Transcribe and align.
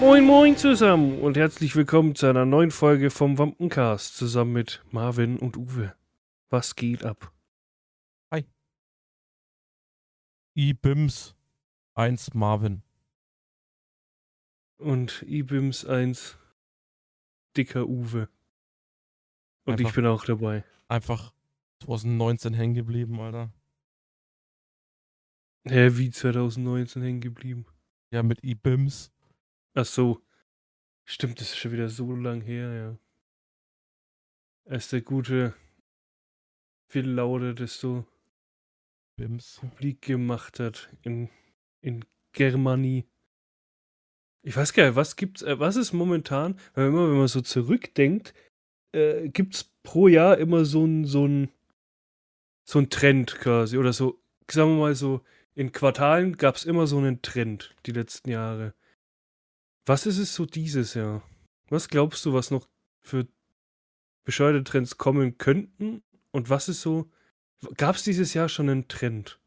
Moin 0.00 0.24
Moin 0.24 0.56
zusammen 0.56 1.20
und 1.20 1.36
herzlich 1.36 1.74
willkommen 1.74 2.14
zu 2.14 2.26
einer 2.26 2.44
neuen 2.44 2.70
Folge 2.70 3.10
vom 3.10 3.38
Wampencast 3.38 4.16
zusammen 4.16 4.52
mit 4.52 4.84
Marvin 4.90 5.38
und 5.38 5.56
Uwe. 5.56 5.94
Was 6.50 6.76
geht 6.76 7.04
ab? 7.04 7.32
IBIMS 10.58 11.34
1 11.94 12.32
Marvin. 12.32 12.82
Und 14.78 15.22
IBIMS 15.28 15.84
1 15.84 16.38
dicker 17.58 17.86
Uwe. 17.86 18.30
Und 19.66 19.74
Einfach- 19.74 19.90
ich 19.90 19.94
bin 19.94 20.06
auch 20.06 20.24
dabei. 20.24 20.64
Einfach 20.88 21.34
2019 21.82 22.54
hängen 22.54 22.72
geblieben, 22.74 23.20
Alter. 23.20 23.52
Hä, 25.64 25.90
wie 25.98 26.10
2019 26.10 27.02
hängen 27.02 27.20
geblieben? 27.20 27.66
Ja, 28.10 28.22
mit 28.22 28.42
IBIMS. 28.42 29.12
Ach 29.76 29.84
so. 29.84 30.22
Stimmt, 31.04 31.38
das 31.38 31.50
ist 31.50 31.58
schon 31.58 31.70
wieder 31.70 31.90
so 31.90 32.16
lang 32.16 32.40
her, 32.40 32.72
ja. 32.72 32.98
Als 34.64 34.88
der 34.88 35.02
gute 35.02 35.54
Phil 36.88 37.06
Laude 37.06 37.54
das 37.54 37.78
so 37.78 38.06
BIMS. 39.16 39.60
publik 39.60 40.00
gemacht 40.00 40.60
hat 40.60 40.88
in, 41.02 41.28
in 41.82 42.06
Germanie. 42.32 43.04
Ich 44.42 44.56
weiß 44.56 44.72
gar 44.72 44.86
nicht, 44.86 44.96
was 44.96 45.16
gibt's, 45.16 45.42
äh, 45.42 45.60
was 45.60 45.76
ist 45.76 45.92
momentan, 45.92 46.58
weil 46.74 46.88
immer, 46.88 47.10
wenn 47.10 47.18
man 47.18 47.28
so 47.28 47.42
zurückdenkt, 47.42 48.32
äh, 48.92 49.28
gibt's 49.28 49.74
pro 49.82 50.08
Jahr 50.08 50.38
immer 50.38 50.64
so 50.64 50.86
ein, 50.86 51.04
so 51.04 51.28
ein, 51.28 51.50
so 52.64 52.78
ein 52.78 52.88
Trend 52.88 53.34
quasi. 53.36 53.76
Oder 53.76 53.92
so, 53.92 54.22
sagen 54.50 54.70
wir 54.70 54.80
mal 54.80 54.94
so, 54.94 55.22
in 55.54 55.70
Quartalen 55.70 56.38
gab's 56.38 56.64
immer 56.64 56.86
so 56.86 56.96
einen 56.96 57.20
Trend, 57.20 57.76
die 57.84 57.92
letzten 57.92 58.30
Jahre. 58.30 58.72
Was 59.86 60.04
ist 60.04 60.18
es 60.18 60.34
so 60.34 60.44
dieses 60.44 60.94
Jahr? 60.94 61.22
Was 61.68 61.88
glaubst 61.88 62.24
du, 62.26 62.32
was 62.32 62.50
noch 62.50 62.68
für 63.02 63.26
bescheuerte 64.24 64.64
Trends 64.64 64.98
kommen 64.98 65.38
könnten? 65.38 66.02
Und 66.32 66.50
was 66.50 66.68
ist 66.68 66.82
so, 66.82 67.10
Gab 67.76 67.96
es 67.96 68.04
dieses 68.04 68.34
Jahr 68.34 68.48
schon 68.48 68.68
einen 68.68 68.88
Trend? 68.88 69.40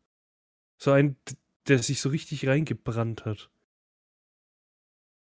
So 0.78 0.92
ein, 0.92 1.18
der 1.68 1.84
sich 1.84 2.02
so 2.02 2.10
richtig 2.10 2.48
reingebrannt 2.48 3.26
hat. 3.26 3.52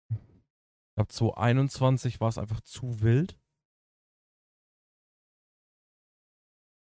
Ich 0.10 0.96
glaube, 0.96 1.10
2021 1.10 2.20
war 2.20 2.30
es 2.30 2.38
einfach 2.38 2.62
zu 2.62 3.02
wild. 3.02 3.38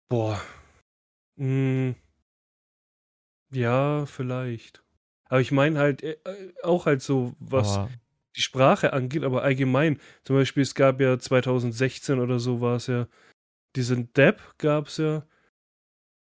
Boah. 0.09 0.41
Hm. 1.37 1.95
Ja, 3.51 4.05
vielleicht. 4.05 4.83
Aber 5.29 5.41
ich 5.41 5.51
meine 5.51 5.79
halt 5.79 6.03
äh, 6.03 6.17
auch 6.63 6.85
halt 6.85 7.01
so, 7.01 7.35
was 7.39 7.77
Aber 7.77 7.89
die 8.37 8.41
Sprache 8.41 8.93
angeht, 8.93 9.23
aber 9.23 9.43
allgemein. 9.43 9.99
Zum 10.23 10.35
Beispiel, 10.35 10.63
es 10.63 10.75
gab 10.75 11.01
ja 11.01 11.17
2016 11.19 12.19
oder 12.19 12.39
so 12.39 12.61
war 12.61 12.75
es 12.75 12.87
ja, 12.87 13.07
diesen 13.75 14.13
Depp 14.13 14.39
gab 14.59 14.87
es 14.87 14.97
ja. 14.97 15.25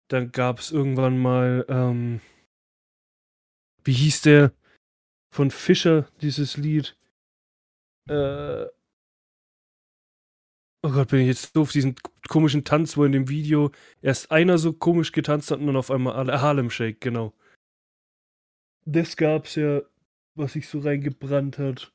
Dann 0.09 0.33
gab 0.33 0.59
es 0.59 0.73
irgendwann 0.73 1.19
mal, 1.19 1.67
ähm, 1.69 2.21
wie 3.85 3.93
hieß 3.93 4.23
der 4.23 4.53
von 5.31 5.51
Fischer, 5.51 6.09
dieses 6.23 6.57
Lied? 6.57 6.97
Äh, 8.09 8.65
oh 10.83 10.91
Gott, 10.91 11.09
bin 11.09 11.21
ich 11.21 11.27
jetzt 11.27 11.55
doof, 11.55 11.73
diesen 11.73 11.95
komischen 12.27 12.65
Tanz, 12.65 12.97
wo 12.97 13.05
in 13.05 13.13
dem 13.13 13.29
Video 13.29 13.71
erst 14.01 14.31
einer 14.31 14.57
so 14.57 14.73
komisch 14.73 15.13
getanzt 15.13 15.51
hat 15.51 15.61
und 15.61 15.67
dann 15.67 15.77
auf 15.77 15.91
einmal 15.91 16.15
alle, 16.15 16.41
Harlem 16.41 16.71
Shake, 16.71 17.03
genau. 17.03 17.35
Das 18.91 19.19
gab's 19.19 19.55
ja, 19.57 19.83
was 20.35 20.55
sich 20.55 20.67
so 20.67 20.79
reingebrannt 20.79 21.59
hat. 21.59 21.93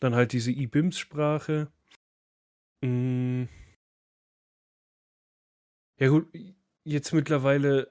Dann 0.00 0.14
halt 0.14 0.32
diese 0.34 0.50
IBIMS-Sprache. 0.50 1.72
Mm. 2.82 3.44
Ja 5.98 6.08
gut, 6.08 6.28
jetzt 6.84 7.12
mittlerweile, 7.14 7.90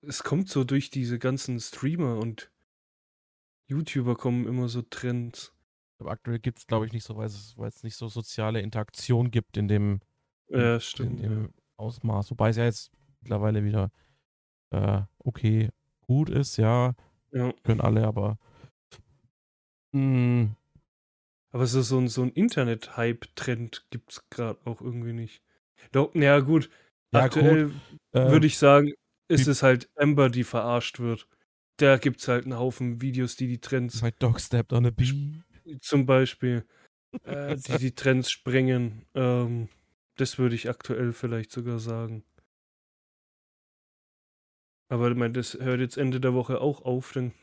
es 0.00 0.22
kommt 0.22 0.48
so 0.48 0.64
durch 0.64 0.88
diese 0.88 1.18
ganzen 1.18 1.60
Streamer 1.60 2.16
und 2.18 2.50
YouTuber 3.66 4.16
kommen 4.16 4.46
immer 4.46 4.68
so 4.68 4.80
Trends. 4.80 5.52
aber 5.98 6.12
aktuell 6.12 6.38
gibt 6.38 6.60
es, 6.60 6.66
glaube 6.66 6.86
ich, 6.86 6.92
nicht 6.92 7.04
so, 7.04 7.16
weil 7.16 7.26
es, 7.26 7.58
weil 7.58 7.68
es 7.68 7.82
nicht 7.82 7.96
so 7.96 8.08
soziale 8.08 8.60
Interaktion 8.62 9.30
gibt 9.30 9.58
in 9.58 9.68
dem, 9.68 10.00
Ja, 10.48 10.76
in 10.76 10.80
stimmt. 10.80 11.22
dem 11.22 11.52
Ausmaß. 11.76 12.30
Wobei 12.30 12.48
es 12.48 12.56
ja 12.56 12.64
jetzt 12.64 12.92
mittlerweile 13.20 13.62
wieder 13.64 13.90
äh, 14.70 15.02
okay, 15.18 15.68
gut 16.00 16.30
ist, 16.30 16.56
ja, 16.56 16.94
Ja. 17.34 17.52
können 17.64 17.80
alle, 17.80 18.06
aber 18.06 18.38
mh, 19.92 20.54
Aber 21.52 21.66
so, 21.66 21.82
so 21.82 21.98
ein, 21.98 22.08
so 22.08 22.22
ein 22.22 22.30
Internet-Hype-Trend 22.32 23.86
gibt's 23.90 24.28
gerade 24.30 24.60
auch 24.66 24.80
irgendwie 24.80 25.12
nicht. 25.12 25.42
Doch, 25.92 26.14
ja 26.14 26.40
gut, 26.40 26.70
Ja, 27.12 27.24
aktuell 27.24 27.80
äh, 28.12 28.18
würde 28.20 28.46
ich 28.46 28.58
sagen, 28.58 28.92
ist 29.28 29.46
es 29.46 29.62
halt 29.62 29.88
Amber, 29.96 30.30
die 30.30 30.44
verarscht 30.44 30.98
wird. 31.00 31.28
Da 31.78 31.96
gibt's 31.98 32.28
halt 32.28 32.44
einen 32.44 32.58
Haufen 32.58 33.00
Videos, 33.00 33.36
die 33.36 33.48
die 33.48 33.60
Trends 33.60 34.02
My 34.02 34.10
dog 34.10 34.40
stepped 34.40 34.72
on 34.72 34.86
a 34.86 34.90
bee. 34.90 35.42
zum 35.80 36.06
Beispiel, 36.06 36.64
äh, 37.24 37.56
die 37.68 37.78
die 37.78 37.94
Trends 37.94 38.30
sprengen. 38.30 39.06
Ähm, 39.14 39.68
das 40.16 40.38
würde 40.38 40.54
ich 40.56 40.68
aktuell 40.70 41.12
vielleicht 41.12 41.52
sogar 41.52 41.78
sagen. 41.80 42.24
Aber 44.94 45.10
ich 45.10 45.16
meine, 45.16 45.32
das 45.32 45.54
hört 45.54 45.80
jetzt 45.80 45.96
Ende 45.96 46.20
der 46.20 46.34
Woche 46.34 46.60
auch 46.60 46.82
auf, 46.82 47.10
dann 47.10 47.32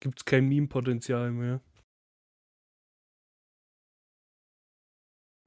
gibt 0.00 0.18
es 0.18 0.24
kein 0.26 0.46
Meme-Potenzial 0.46 1.32
mehr. 1.32 1.62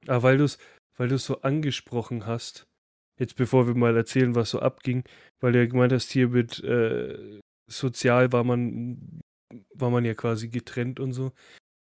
Aber 0.08 0.24
weil 0.24 0.38
du 0.38 0.44
es 0.44 0.58
weil 0.96 1.16
so 1.16 1.42
angesprochen 1.42 2.26
hast, 2.26 2.66
jetzt 3.20 3.36
bevor 3.36 3.68
wir 3.68 3.76
mal 3.76 3.96
erzählen, 3.96 4.34
was 4.34 4.50
so 4.50 4.58
abging, 4.58 5.04
weil 5.38 5.52
du 5.52 5.60
ja 5.60 5.66
gemeint 5.66 5.92
hast, 5.92 6.10
hier 6.10 6.30
mit 6.30 6.64
äh, 6.64 7.40
sozial 7.70 8.32
war 8.32 8.42
man, 8.42 9.20
war 9.72 9.90
man 9.90 10.04
ja 10.04 10.14
quasi 10.14 10.48
getrennt 10.48 10.98
und 10.98 11.12
so. 11.12 11.30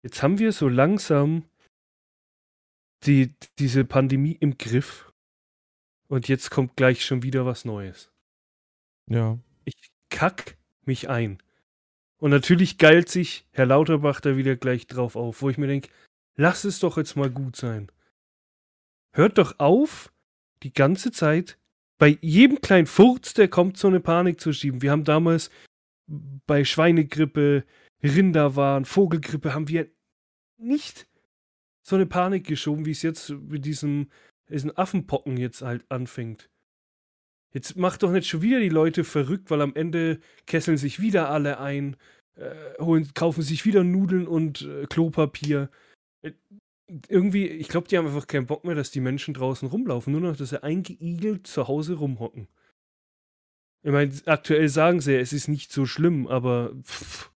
Jetzt 0.03 0.21
haben 0.23 0.39
wir 0.39 0.51
so 0.51 0.67
langsam 0.67 1.45
die, 3.05 3.33
diese 3.59 3.85
Pandemie 3.85 4.35
im 4.41 4.57
Griff. 4.57 5.09
Und 6.09 6.27
jetzt 6.27 6.51
kommt 6.51 6.75
gleich 6.75 7.05
schon 7.05 7.23
wieder 7.23 7.45
was 7.45 7.63
Neues. 7.63 8.11
Ja. 9.09 9.39
Kack 10.13 10.57
mich 10.85 11.09
ein. 11.09 11.39
Und 12.17 12.29
natürlich 12.29 12.77
geilt 12.77 13.09
sich 13.09 13.47
Herr 13.51 13.65
Lauterbach 13.65 14.21
da 14.21 14.37
wieder 14.37 14.55
gleich 14.55 14.85
drauf 14.85 15.15
auf, 15.15 15.41
wo 15.41 15.49
ich 15.49 15.57
mir 15.57 15.65
denke, 15.65 15.89
lass 16.35 16.65
es 16.65 16.79
doch 16.79 16.97
jetzt 16.97 17.15
mal 17.15 17.31
gut 17.31 17.55
sein. 17.55 17.91
Hört 19.11 19.39
doch 19.39 19.59
auf, 19.59 20.13
die 20.61 20.71
ganze 20.71 21.11
Zeit 21.11 21.57
bei 21.97 22.19
jedem 22.21 22.61
kleinen 22.61 22.85
Furz, 22.85 23.33
der 23.33 23.47
kommt, 23.47 23.77
so 23.77 23.87
eine 23.87 23.99
Panik 23.99 24.39
zu 24.39 24.53
schieben. 24.53 24.83
Wir 24.83 24.91
haben 24.91 25.03
damals 25.03 25.49
bei 26.45 26.63
Schweinegrippe, 26.63 27.65
Rinderwahn, 28.03 28.85
Vogelgrippe, 28.85 29.55
haben 29.55 29.67
wir 29.67 29.89
nicht 30.57 31.07
so 31.81 31.95
eine 31.95 32.05
Panik 32.05 32.45
geschoben, 32.45 32.85
wie 32.85 32.91
es 32.91 33.01
jetzt 33.01 33.29
mit 33.29 33.65
diesem, 33.65 34.11
diesen 34.47 34.77
Affenpocken 34.77 35.37
jetzt 35.37 35.63
halt 35.63 35.89
anfängt. 35.89 36.51
Jetzt 37.53 37.77
macht 37.77 38.01
doch 38.01 38.11
nicht 38.11 38.27
schon 38.27 38.41
wieder 38.41 38.59
die 38.59 38.69
Leute 38.69 39.03
verrückt, 39.03 39.51
weil 39.51 39.61
am 39.61 39.75
Ende 39.75 40.19
kesseln 40.47 40.77
sich 40.77 40.99
wieder 40.99 41.29
alle 41.29 41.59
ein, 41.59 41.95
äh, 42.35 42.51
holen, 42.79 43.13
kaufen 43.13 43.43
sich 43.43 43.63
wieder 43.65 43.83
Nudeln 43.83 44.27
und 44.27 44.63
äh, 44.63 44.87
Klopapier. 44.87 45.69
Äh, 46.23 46.31
irgendwie, 47.07 47.47
ich 47.47 47.69
glaube, 47.69 47.87
die 47.87 47.97
haben 47.97 48.07
einfach 48.07 48.27
keinen 48.27 48.47
Bock 48.47 48.65
mehr, 48.65 48.75
dass 48.75 48.89
die 48.89 49.01
Menschen 49.01 49.35
draußen 49.35 49.67
rumlaufen, 49.67 50.11
nur 50.11 50.21
noch, 50.21 50.35
dass 50.35 50.49
sie 50.49 50.63
eingeigelt 50.63 51.45
zu 51.45 51.67
Hause 51.67 51.93
rumhocken. 51.95 52.47
Ich 53.83 53.91
meine, 53.91 54.11
aktuell 54.25 54.67
sagen 54.67 54.99
sie, 54.99 55.15
es 55.15 55.31
ist 55.33 55.47
nicht 55.47 55.71
so 55.71 55.85
schlimm, 55.85 56.27
aber 56.27 56.73
pff, 56.83 57.31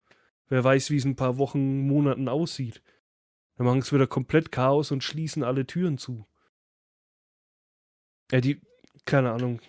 wer 0.48 0.64
weiß, 0.64 0.92
wie 0.92 0.98
es 0.98 1.06
in 1.06 1.12
ein 1.12 1.16
paar 1.16 1.38
Wochen, 1.38 1.88
Monaten 1.88 2.30
aussieht. 2.30 2.82
Dann 3.58 3.66
machen 3.66 3.80
es 3.80 3.92
wieder 3.92 4.08
komplett 4.08 4.52
Chaos 4.52 4.92
und 4.92 5.04
schließen 5.04 5.44
alle 5.44 5.66
Türen 5.66 5.98
zu. 5.98 6.26
Ja, 8.32 8.42
die, 8.42 8.62
keine 9.06 9.32
Ahnung. 9.32 9.60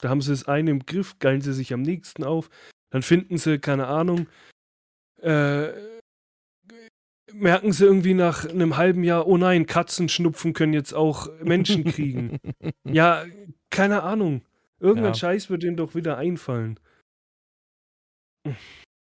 Da 0.00 0.08
haben 0.08 0.20
sie 0.22 0.30
das 0.30 0.46
eine 0.46 0.70
im 0.70 0.86
Griff, 0.86 1.18
geilen 1.18 1.40
sie 1.40 1.52
sich 1.52 1.72
am 1.72 1.82
nächsten 1.82 2.24
auf. 2.24 2.50
Dann 2.90 3.02
finden 3.02 3.36
sie, 3.38 3.58
keine 3.58 3.86
Ahnung, 3.88 4.26
äh, 5.20 5.68
merken 7.32 7.72
sie 7.72 7.84
irgendwie 7.84 8.14
nach 8.14 8.48
einem 8.48 8.76
halben 8.76 9.04
Jahr, 9.04 9.26
oh 9.26 9.36
nein, 9.36 9.66
Katzenschnupfen 9.66 10.52
können 10.52 10.72
jetzt 10.72 10.94
auch 10.94 11.28
Menschen 11.40 11.84
kriegen. 11.84 12.38
ja, 12.84 13.24
keine 13.70 14.02
Ahnung. 14.02 14.44
Irgendein 14.80 15.12
Ja. 15.12 15.18
Scheiß 15.18 15.50
wird 15.50 15.64
ihnen 15.64 15.76
doch 15.76 15.94
wieder 15.94 16.16
einfallen. 16.16 16.78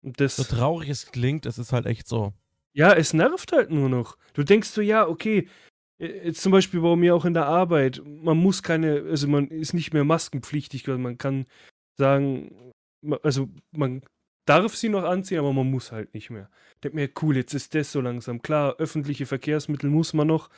Das, 0.04 0.36
So 0.36 0.44
traurig 0.44 0.90
es 0.90 1.12
klingt, 1.12 1.46
es 1.46 1.58
ist 1.58 1.74
halt 1.74 1.88
echt 1.88 2.08
so. 2.08 2.34
ja, 2.74 2.94
es 2.94 3.14
nervt 3.14 3.52
halt 3.52 3.72
nur 3.72 3.90
noch. 3.90 4.18
Du 4.34 4.44
denkst 4.44 4.70
so, 4.70 4.82
ja, 4.82 5.08
okay, 5.08 5.50
jetzt 6.00 6.42
zum 6.42 6.51
Beispiel 6.51 6.81
bei 6.81 6.95
mir 6.95 7.15
auch 7.15 7.25
in 7.25 7.33
der 7.33 7.45
Arbeit, 7.45 8.01
man 8.06 8.38
muss 8.38 8.63
keine, 8.63 9.03
also 9.09 9.27
man 9.27 9.47
ist 9.47 9.74
nicht 9.74 9.94
mehr 9.94 10.03
maskenpflichtig, 10.03 10.88
weil 10.88 10.97
man 10.97 11.18
kann 11.18 11.45
sagen, 11.97 12.74
also 13.24 13.50
man 13.71 14.01
darf 14.45 14.75
sie 14.75 14.89
noch 14.89 15.03
anziehen, 15.03 15.39
aber 15.39 15.53
man 15.53 15.69
muss 15.69 15.92
halt 15.92 16.13
nicht 16.13 16.30
mehr. 16.30 16.50
Denk 16.83 16.95
mir, 16.95 17.09
cool, 17.21 17.36
jetzt 17.38 17.53
ist 17.53 17.74
das 17.75 17.92
so 17.92 18.01
langsam. 18.01 18.42
Klar, 18.42 18.75
öffentliche 18.77 19.25
Verkehrsmittel 19.25 19.89
muss 19.89 20.13
man 20.13 20.27
noch. 20.27 20.50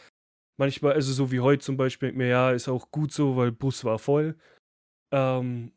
Manchmal, 0.58 0.94
also 0.94 1.14
so 1.14 1.32
wie 1.32 1.40
heute 1.40 1.64
zum 1.64 1.78
Beispiel, 1.78 2.10
denk 2.10 2.18
mir, 2.18 2.28
ja, 2.28 2.52
ist 2.52 2.68
auch 2.68 2.92
gut 2.92 3.14
so, 3.14 3.38
weil 3.38 3.52
Bus 3.52 3.84
war 3.84 4.00
voll. 4.00 4.36
Ähm, 5.12 5.72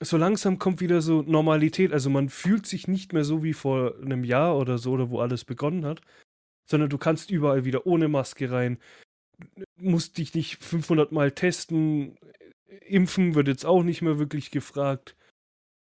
so 0.00 0.16
langsam 0.16 0.58
kommt 0.58 0.80
wieder 0.80 1.00
so 1.00 1.22
Normalität. 1.22 1.92
Also 1.92 2.10
man 2.10 2.28
fühlt 2.28 2.66
sich 2.66 2.88
nicht 2.88 3.12
mehr 3.12 3.24
so 3.24 3.42
wie 3.42 3.52
vor 3.52 3.94
einem 4.02 4.24
Jahr 4.24 4.58
oder 4.58 4.78
so, 4.78 4.92
oder 4.92 5.10
wo 5.10 5.20
alles 5.20 5.44
begonnen 5.44 5.84
hat, 5.86 6.00
sondern 6.66 6.90
du 6.90 6.98
kannst 6.98 7.30
überall 7.30 7.64
wieder 7.64 7.86
ohne 7.86 8.08
Maske 8.08 8.50
rein. 8.50 8.78
Musst 9.76 10.18
dich 10.18 10.34
nicht 10.34 10.62
500 10.62 11.12
Mal 11.12 11.32
testen. 11.32 12.16
Impfen 12.86 13.34
wird 13.34 13.48
jetzt 13.48 13.66
auch 13.66 13.82
nicht 13.82 14.02
mehr 14.02 14.18
wirklich 14.18 14.50
gefragt. 14.50 15.16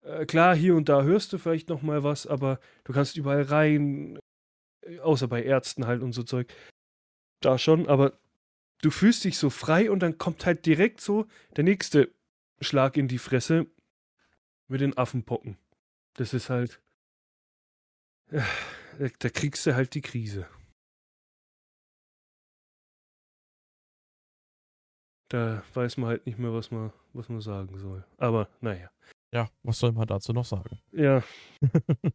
Äh, 0.04 0.26
klar, 0.26 0.56
hier 0.56 0.76
und 0.76 0.90
da 0.90 1.04
hörst 1.04 1.34
du 1.34 1.38
vielleicht 1.38 1.70
noch 1.70 1.82
mal 1.82 2.04
was, 2.04 2.28
aber 2.28 2.60
du 2.86 2.94
kannst 2.94 3.18
überall 3.18 3.44
rein, 3.44 4.20
äh, 4.82 5.00
außer 5.00 5.28
bei 5.28 5.44
Ärzten 5.44 5.88
halt 5.88 6.02
und 6.02 6.14
so 6.14 6.24
Zeug. 6.24 6.54
Da 7.42 7.58
schon, 7.58 7.88
aber 7.88 8.18
du 8.82 8.92
fühlst 8.92 9.24
dich 9.24 9.38
so 9.38 9.50
frei 9.50 9.92
und 9.92 10.00
dann 10.00 10.18
kommt 10.18 10.46
halt 10.46 10.66
direkt 10.66 11.02
so 11.02 11.28
der 11.56 11.64
nächste 11.64 12.12
Schlag 12.62 12.98
in 12.98 13.08
die 13.08 13.20
Fresse 13.20 13.68
mit 14.68 14.82
den 14.82 14.98
Affenpocken. 14.98 15.58
Das 16.16 16.34
ist 16.34 16.50
halt. 16.50 16.82
äh, 18.32 18.42
Da 19.20 19.30
kriegst 19.30 19.66
du 19.66 19.76
halt 19.76 19.94
die 19.94 20.02
Krise. 20.02 20.48
Da 25.30 25.64
weiß 25.74 25.98
man 25.98 26.10
halt 26.10 26.26
nicht 26.26 26.40
mehr, 26.40 26.54
was 26.54 26.72
man, 26.72 26.92
was 27.14 27.30
man 27.30 27.42
sagen 27.42 27.78
soll. 27.78 28.06
Aber 28.18 28.50
naja. 28.62 28.90
Ja, 29.34 29.50
was 29.64 29.80
soll 29.80 29.92
man 29.92 30.08
dazu 30.08 30.34
noch 30.34 30.46
sagen? 30.46 30.80
Ja. 30.92 31.24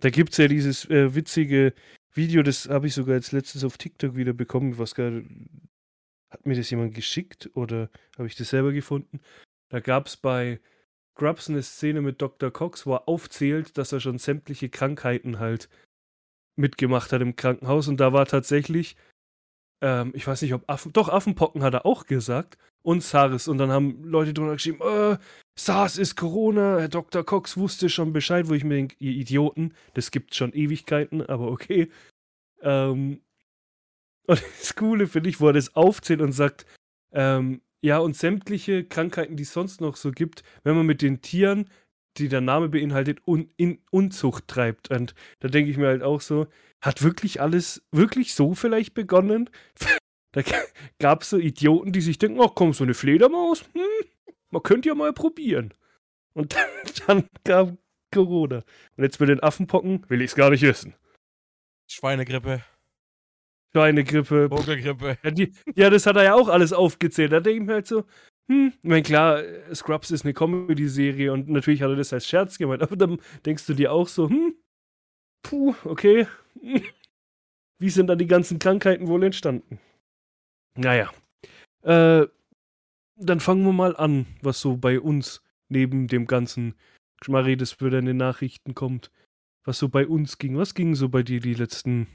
Da 0.00 0.10
gibt 0.10 0.30
es 0.30 0.38
ja 0.38 0.46
dieses 0.46 0.88
äh, 0.90 1.14
witzige 1.14 1.74
Video, 2.12 2.42
das 2.42 2.68
habe 2.68 2.86
ich 2.86 2.94
sogar 2.94 3.16
jetzt 3.16 3.32
letztens 3.32 3.64
auf 3.64 3.78
TikTok 3.78 4.14
wieder 4.14 4.32
bekommen. 4.32 4.78
Was 4.78 4.94
gar, 4.94 5.10
hat 6.30 6.46
mir 6.46 6.54
das 6.54 6.70
jemand 6.70 6.94
geschickt 6.94 7.50
oder 7.54 7.90
habe 8.16 8.28
ich 8.28 8.36
das 8.36 8.50
selber 8.50 8.72
gefunden? 8.72 9.20
Da 9.68 9.80
gab 9.80 10.06
es 10.06 10.16
bei 10.16 10.60
Grubs 11.14 11.50
eine 11.50 11.62
Szene 11.62 12.00
mit 12.00 12.22
Dr. 12.22 12.52
Cox, 12.52 12.86
wo 12.86 12.94
er 12.94 13.08
aufzählt, 13.08 13.76
dass 13.76 13.92
er 13.92 13.98
schon 13.98 14.18
sämtliche 14.18 14.68
Krankheiten 14.68 15.40
halt 15.40 15.68
mitgemacht 16.56 17.12
hat 17.12 17.20
im 17.20 17.34
Krankenhaus. 17.34 17.88
Und 17.88 17.98
da 17.98 18.12
war 18.12 18.26
tatsächlich, 18.26 18.96
ähm, 19.80 20.12
ich 20.14 20.26
weiß 20.26 20.42
nicht, 20.42 20.54
ob 20.54 20.68
Affen, 20.68 20.92
doch 20.92 21.08
Affenpocken 21.08 21.62
hat 21.62 21.74
er 21.74 21.86
auch 21.86 22.06
gesagt 22.06 22.58
und 22.82 23.02
SARS. 23.02 23.48
Und 23.48 23.58
dann 23.58 23.70
haben 23.70 24.04
Leute 24.04 24.34
drunter 24.34 24.54
geschrieben, 24.54 24.80
äh, 24.82 25.18
SARS 25.58 25.98
ist 25.98 26.16
Corona, 26.16 26.78
Herr 26.78 26.88
Dr. 26.88 27.24
Cox 27.24 27.56
wusste 27.56 27.88
schon 27.88 28.12
Bescheid, 28.12 28.48
wo 28.48 28.54
ich 28.54 28.64
mir 28.64 28.74
denke, 28.74 28.96
ihr 28.98 29.12
Idioten, 29.12 29.74
das 29.94 30.10
gibt 30.10 30.34
schon 30.34 30.52
Ewigkeiten, 30.52 31.24
aber 31.24 31.50
okay. 31.50 31.90
Ähm, 32.62 33.20
und 34.26 34.42
das 34.60 34.74
Coole 34.74 35.06
finde 35.06 35.30
ich, 35.30 35.40
wo 35.40 35.48
er 35.48 35.52
das 35.52 35.74
aufzählt 35.74 36.20
und 36.20 36.32
sagt, 36.32 36.66
ähm, 37.12 37.62
ja, 37.80 37.98
und 37.98 38.16
sämtliche 38.16 38.84
Krankheiten, 38.84 39.36
die 39.36 39.44
es 39.44 39.52
sonst 39.52 39.80
noch 39.80 39.96
so 39.96 40.10
gibt, 40.10 40.42
wenn 40.64 40.76
man 40.76 40.86
mit 40.86 41.00
den 41.00 41.22
Tieren, 41.22 41.68
die 42.16 42.28
der 42.28 42.40
Name 42.40 42.68
beinhaltet, 42.68 43.20
un 43.26 43.50
in 43.56 43.80
Unzucht 43.90 44.48
treibt. 44.48 44.90
Und 44.90 45.14
da 45.40 45.48
denke 45.48 45.70
ich 45.70 45.76
mir 45.76 45.88
halt 45.88 46.02
auch 46.02 46.20
so, 46.20 46.46
hat 46.80 47.02
wirklich 47.02 47.40
alles 47.40 47.82
wirklich 47.92 48.34
so 48.34 48.54
vielleicht 48.54 48.94
begonnen? 48.94 49.50
da 50.32 50.42
gab 50.98 51.22
es 51.22 51.30
so 51.30 51.38
Idioten, 51.38 51.92
die 51.92 52.00
sich 52.00 52.18
denken, 52.18 52.40
ach 52.40 52.52
komm, 52.54 52.72
so 52.72 52.84
eine 52.84 52.94
Fledermaus, 52.94 53.64
hm, 53.72 54.34
man 54.50 54.62
könnte 54.62 54.88
ja 54.88 54.94
mal 54.94 55.12
probieren. 55.12 55.74
Und 56.34 56.54
dann, 56.54 56.68
dann 57.06 57.28
kam 57.44 57.78
Corona. 58.12 58.62
Und 58.96 59.04
jetzt 59.04 59.20
mit 59.20 59.28
den 59.28 59.42
Affenpocken 59.42 60.04
will 60.08 60.22
ich 60.22 60.30
es 60.30 60.36
gar 60.36 60.50
nicht 60.50 60.62
wissen. 60.62 60.94
Schweinegrippe, 61.90 62.62
Schweinegrippe, 63.72 64.48
Vogelgrippe. 64.48 65.18
Ja, 65.22 65.30
die, 65.30 65.52
ja, 65.74 65.90
das 65.90 66.06
hat 66.06 66.16
er 66.16 66.24
ja 66.24 66.34
auch 66.34 66.48
alles 66.48 66.72
aufgezählt. 66.72 67.32
Da 67.32 67.40
denke 67.40 67.62
ich 67.62 67.66
mir 67.66 67.74
halt 67.74 67.86
so, 67.86 68.04
hm, 68.48 68.72
ich 68.82 68.88
meine, 68.88 69.02
klar, 69.02 69.42
Scrubs 69.74 70.10
ist 70.10 70.24
eine 70.24 70.32
Comedy-Serie 70.32 71.32
und 71.32 71.48
natürlich 71.48 71.82
hat 71.82 71.90
er 71.90 71.96
das 71.96 72.12
als 72.12 72.26
Scherz 72.26 72.56
gemeint, 72.56 72.82
aber 72.82 72.96
dann 72.96 73.20
denkst 73.44 73.66
du 73.66 73.74
dir 73.74 73.92
auch 73.92 74.08
so, 74.08 74.28
hm, 74.28 74.54
puh, 75.42 75.74
okay. 75.84 76.26
Wie 77.78 77.90
sind 77.90 78.08
dann 78.08 78.18
die 78.18 78.26
ganzen 78.26 78.58
Krankheiten 78.58 79.06
wohl 79.06 79.22
entstanden? 79.22 79.78
Naja. 80.76 81.12
Äh, 81.82 82.26
dann 83.16 83.40
fangen 83.40 83.64
wir 83.64 83.72
mal 83.72 83.96
an, 83.96 84.26
was 84.42 84.60
so 84.60 84.76
bei 84.76 84.98
uns 84.98 85.42
neben 85.68 86.08
dem 86.08 86.26
ganzen 86.26 86.74
Schmarri, 87.22 87.56
das 87.56 87.72
in 87.74 88.06
den 88.06 88.16
Nachrichten 88.16 88.74
kommt, 88.74 89.10
was 89.64 89.78
so 89.78 89.88
bei 89.88 90.06
uns 90.06 90.38
ging. 90.38 90.56
Was 90.56 90.74
ging 90.74 90.94
so 90.94 91.08
bei 91.08 91.22
dir 91.22 91.40
die 91.40 91.54
letzten 91.54 92.06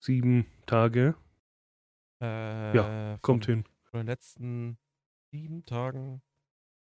sieben 0.00 0.46
Tage? 0.66 1.14
Äh, 2.20 3.18
Kommt 3.20 3.44
von, 3.44 3.54
hin. 3.54 3.64
Von 3.84 4.00
den 4.00 4.06
letzten 4.06 4.78
sieben 5.34 5.64
Tagen. 5.64 6.22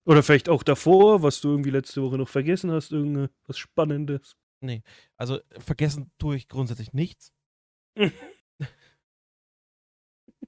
Oder 0.05 0.23
vielleicht 0.23 0.49
auch 0.49 0.63
davor, 0.63 1.21
was 1.21 1.39
du 1.39 1.49
irgendwie 1.49 1.69
letzte 1.69 2.01
Woche 2.01 2.17
noch 2.17 2.29
vergessen 2.29 2.71
hast, 2.71 2.91
irgendwas 2.91 3.57
Spannendes. 3.59 4.35
Also 5.17 5.39
vergessen 5.59 6.11
tue 6.17 6.35
ich 6.35 6.47
grundsätzlich 6.47 6.93
nichts. 6.93 7.31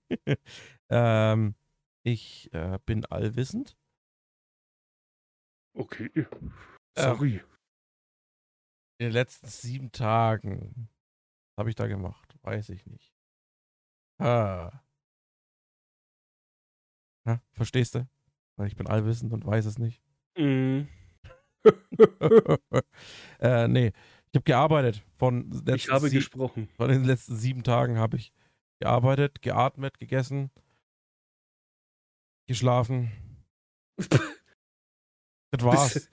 ähm, 0.90 1.56
ich 2.04 2.52
äh, 2.54 2.80
bin 2.86 3.06
allwissend. 3.06 3.78
Okay. 5.74 6.10
Sorry. 6.98 7.42
In 8.98 9.08
den 9.08 9.12
letzten 9.14 9.48
sieben 9.48 9.92
Tagen. 9.92 10.90
Habe 11.58 11.70
ich 11.70 11.76
da 11.76 11.88
gemacht? 11.88 12.36
Weiß 12.42 12.70
ich 12.70 12.86
nicht. 12.88 13.14
Ah. 14.20 14.82
Ja, 17.26 17.42
verstehst 17.52 17.96
du? 17.96 18.08
Weil 18.58 18.68
ich 18.68 18.76
bin 18.76 18.88
allwissend 18.88 19.34
und 19.34 19.46
weiß 19.46 19.66
es 19.66 19.78
nicht. 19.78 20.02
Mhm. 20.38 20.88
äh, 23.40 23.68
nee, 23.68 23.92
ich 24.32 24.36
habe 24.36 24.44
gearbeitet. 24.44 25.04
Von, 25.18 25.64
ich 25.76 25.90
habe 25.90 26.10
gesprochen. 26.10 26.68
von 26.78 26.90
den 26.90 27.04
letzten 27.04 27.36
sieben 27.36 27.64
Tagen 27.64 27.98
habe 27.98 28.18
ich 28.18 28.34
gearbeitet, 28.80 29.42
geatmet, 29.42 30.00
gegessen, 30.00 30.52
geschlafen. 32.48 33.12
Das 35.54 35.66
war's. 35.66 35.94
Bist, 35.96 36.10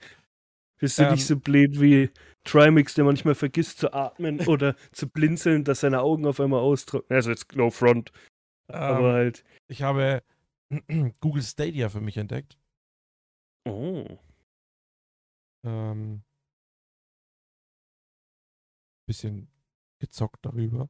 bist 0.79 0.99
du 0.99 1.03
Ähm. 1.03 1.11
nicht 1.13 1.25
so 1.25 1.37
blöd 1.37 1.79
wie 1.79 2.09
Trimix, 2.43 2.93
der 2.95 3.05
manchmal 3.05 3.35
vergisst 3.35 3.77
zu 3.79 3.93
atmen 3.93 4.39
oder 4.47 4.75
zu 4.91 5.07
blinzeln, 5.07 5.63
dass 5.63 5.79
seine 5.79 6.01
Augen 6.01 6.25
auf 6.25 6.41
einmal 6.41 6.59
austrocknen? 6.59 7.15
Also 7.15 7.29
jetzt 7.29 7.55
no 7.55 7.69
front, 7.69 8.11
aber 8.67 9.07
Ähm, 9.07 9.13
halt. 9.13 9.45
ich 9.69 9.81
habe 9.81 10.21
Google 11.19 11.43
Stadia 11.43 11.89
für 11.89 12.01
mich 12.01 12.17
entdeckt. 12.17 12.57
Oh. 13.65 14.05
Ähm, 15.63 16.23
bisschen 19.07 19.51
gezockt 19.99 20.45
darüber. 20.45 20.89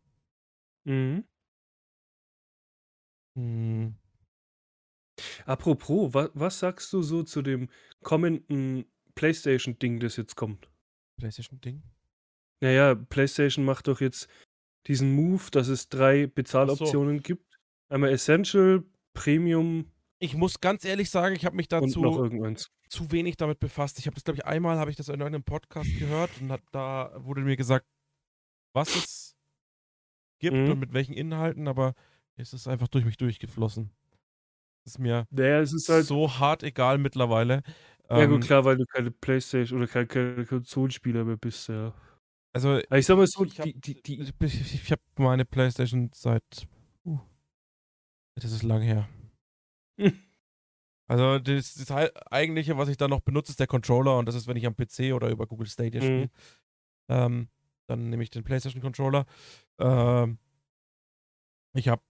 Mhm. 0.86 1.26
Hm, 3.36 3.96
Apropos, 5.46 6.14
wa 6.14 6.30
was 6.34 6.60
sagst 6.60 6.92
du 6.94 7.02
so 7.02 7.24
zu 7.24 7.42
dem 7.42 7.70
kommenden 8.04 8.86
PlayStation-Ding, 9.16 10.00
das 10.00 10.16
jetzt 10.18 10.36
kommt? 10.36 10.70
PlayStation-Ding. 11.18 11.84
Naja, 12.62 12.96
PlayStation 12.96 13.66
macht 13.66 13.88
doch 13.88 14.02
jetzt 14.02 14.30
diesen 14.88 15.14
Move, 15.14 15.44
dass 15.52 15.68
es 15.68 15.90
drei 15.90 16.28
Bezahloptionen 16.28 17.22
gibt. 17.22 17.60
Einmal 17.90 18.12
Essential, 18.12 18.84
Premium 19.24 19.86
Ich 20.20 20.36
muss 20.36 20.60
ganz 20.60 20.84
ehrlich 20.86 21.10
sagen, 21.10 21.36
ich 21.36 21.46
habe 21.46 21.56
mich 21.56 21.68
dazu 21.68 22.02
zu 22.90 23.12
wenig 23.12 23.38
damit 23.38 23.60
befasst. 23.60 24.00
Ich 24.00 24.08
habe 24.08 24.16
das, 24.16 24.24
glaube 24.24 24.38
ich, 24.38 24.46
einmal 24.46 24.80
habe 24.80 24.90
ich 24.92 24.98
das 24.98 25.08
in 25.10 25.20
irgendeinem 25.20 25.44
Podcast 25.44 25.90
gehört 26.00 26.32
und 26.42 26.52
hat, 26.52 26.62
da 26.72 27.12
wurde 27.18 27.42
mir 27.42 27.56
gesagt, 27.56 27.86
was 28.74 28.96
es 28.96 29.36
gibt 30.40 30.56
Mhm. 30.58 30.72
und 30.72 30.80
mit 30.80 30.94
welchen 30.94 31.14
Inhalten, 31.14 31.68
aber 31.68 31.94
es 32.36 32.54
ist 32.54 32.68
einfach 32.68 32.88
durch 32.88 33.06
mich 33.06 33.18
durchgeflossen. 33.18 33.92
Es 34.86 34.94
ist 34.94 35.00
mir 35.00 35.28
Naja, 35.30 35.60
es 35.60 35.74
ist 35.74 35.90
halt. 35.90 36.06
so 36.06 36.40
hart 36.40 36.64
egal 36.64 36.98
mittlerweile. 36.98 37.62
ja, 38.10 38.24
Ähm, 38.24 38.32
gut, 38.32 38.46
klar, 38.46 38.66
weil 38.66 38.78
du 38.78 38.86
keine 38.86 39.12
Playstation 39.12 39.80
oder 39.80 39.88
kein, 39.88 40.08
kein 40.08 40.48
Konsolenspieler 40.48 41.26
mehr 41.26 41.38
bist, 41.38 41.68
ja. 41.70 41.94
Also 42.54 42.80
ich 42.80 43.06
sag 43.06 43.18
mal 43.18 43.28
so, 43.28 43.46
ich 43.46 43.60
habe 43.60 45.02
meine 45.18 45.46
Playstation 45.46 46.10
seit 46.16 46.68
uh, 47.06 47.20
das 48.40 48.52
ist 48.52 48.64
lang 48.64 48.82
her. 48.82 49.08
Hm. 50.00 50.14
Also 51.08 51.40
das, 51.40 51.74
das 51.74 51.92
eigentliche, 52.32 52.78
was 52.78 52.88
ich 52.90 52.98
da 52.98 53.08
noch 53.08 53.22
benutze, 53.22 53.52
ist 53.52 53.60
der 53.60 53.68
Controller 53.68 54.18
und 54.18 54.28
das 54.28 54.36
ist, 54.36 54.48
wenn 54.48 54.58
ich 54.58 54.66
am 54.68 54.76
PC 54.76 55.14
oder 55.14 55.30
über 55.30 55.48
Google 55.48 55.68
Stadia 55.68 56.02
Mhm. 56.02 56.06
spiele. 56.06 56.30
Ähm, 57.10 57.50
dann 57.88 58.10
nehme 58.10 58.22
ich 58.22 58.30
den 58.30 58.44
PlayStation 58.44 58.82
Controller. 58.82 59.26
Ähm, 59.80 60.38
ich 61.74 61.88
habe 61.88 62.04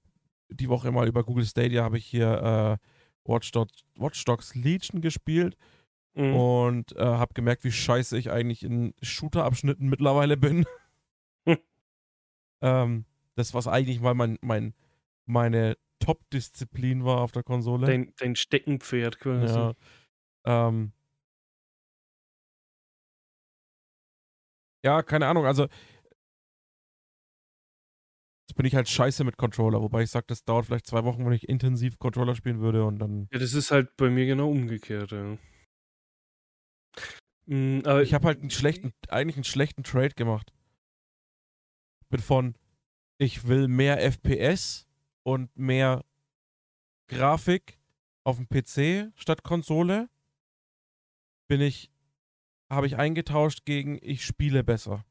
die 0.50 0.68
Woche 0.68 0.92
mal 0.92 1.08
über 1.08 1.24
Google 1.24 1.46
Stadia 1.46 1.84
habe 1.84 1.98
ich 1.98 2.06
hier 2.06 2.80
äh, 2.82 3.30
Watch, 3.32 3.52
Dogs, 3.52 3.84
Watch 3.96 4.24
Dogs 4.26 4.56
Legion 4.56 5.02
gespielt 5.02 5.56
Mhm. 6.16 6.36
und 6.36 6.96
äh, 6.98 7.04
habe 7.04 7.36
gemerkt, 7.36 7.64
wie 7.64 7.72
scheiße 7.72 8.18
ich 8.18 8.32
eigentlich 8.32 8.64
in 8.64 8.94
Shooter-Abschnitten 9.02 9.88
mittlerweile 9.88 10.38
bin. 10.38 10.66
Hm. 11.46 11.58
ähm, 12.62 13.06
das, 13.36 13.54
was 13.54 13.68
eigentlich 13.68 14.02
mal 14.02 14.16
mein, 14.16 14.38
mein, 14.42 14.74
meine 15.26 15.78
Top-Disziplin 16.00 17.06
war 17.06 17.22
auf 17.22 17.32
der 17.32 17.44
Konsole. 17.44 17.88
Dein, 17.88 18.14
dein 18.18 18.36
Steckenpferd 18.36 19.20
quasi. 19.20 19.54
ja. 19.54 19.74
Ähm, 20.46 20.94
ja, 24.84 25.04
keine 25.04 25.28
Ahnung, 25.28 25.46
also 25.46 25.68
jetzt 28.48 28.56
bin 28.56 28.66
ich 28.66 28.76
halt 28.76 28.90
scheiße 28.90 29.24
mit 29.24 29.38
Controller, 29.38 29.82
wobei 29.82 30.04
ich 30.04 30.10
sage, 30.10 30.26
das 30.28 30.44
dauert 30.44 30.66
vielleicht 30.66 30.88
zwei 30.88 31.04
Wochen, 31.04 31.26
wenn 31.26 31.34
ich 31.34 31.48
intensiv 31.48 32.00
Controller 32.00 32.36
spielen 32.36 32.62
würde 32.62 32.86
und 32.86 33.00
dann. 33.00 33.28
Ja, 33.32 33.40
das 33.40 33.54
ist 33.54 33.72
halt 33.72 33.96
bei 33.98 34.10
mir 34.10 34.26
genau 34.26 34.50
umgekehrt, 34.50 35.12
ja. 35.12 35.38
Mm, 37.46 37.82
aber 37.86 38.02
Ich 38.02 38.14
habe 38.14 38.28
halt 38.28 38.42
einen 38.42 38.50
schlechten, 38.50 38.94
eigentlich 39.10 39.36
einen 39.36 39.44
schlechten 39.44 39.84
Trade 39.84 40.16
gemacht. 40.16 40.54
Bin 42.10 42.22
von, 42.22 42.56
ich 43.20 43.48
will 43.48 43.68
mehr 43.68 44.02
FPS 44.02 44.89
und 45.30 45.56
mehr 45.58 46.04
Grafik 47.08 47.80
auf 48.24 48.38
dem 48.38 48.48
PC 48.48 49.12
statt 49.16 49.44
Konsole. 49.44 50.10
Bin 51.48 51.62
ich, 51.62 51.92
habe 52.70 52.88
ich 52.88 52.98
eingetauscht 52.98 53.66
gegen, 53.66 53.98
ich 54.02 54.26
spiele 54.26 54.64
besser. 54.64 55.06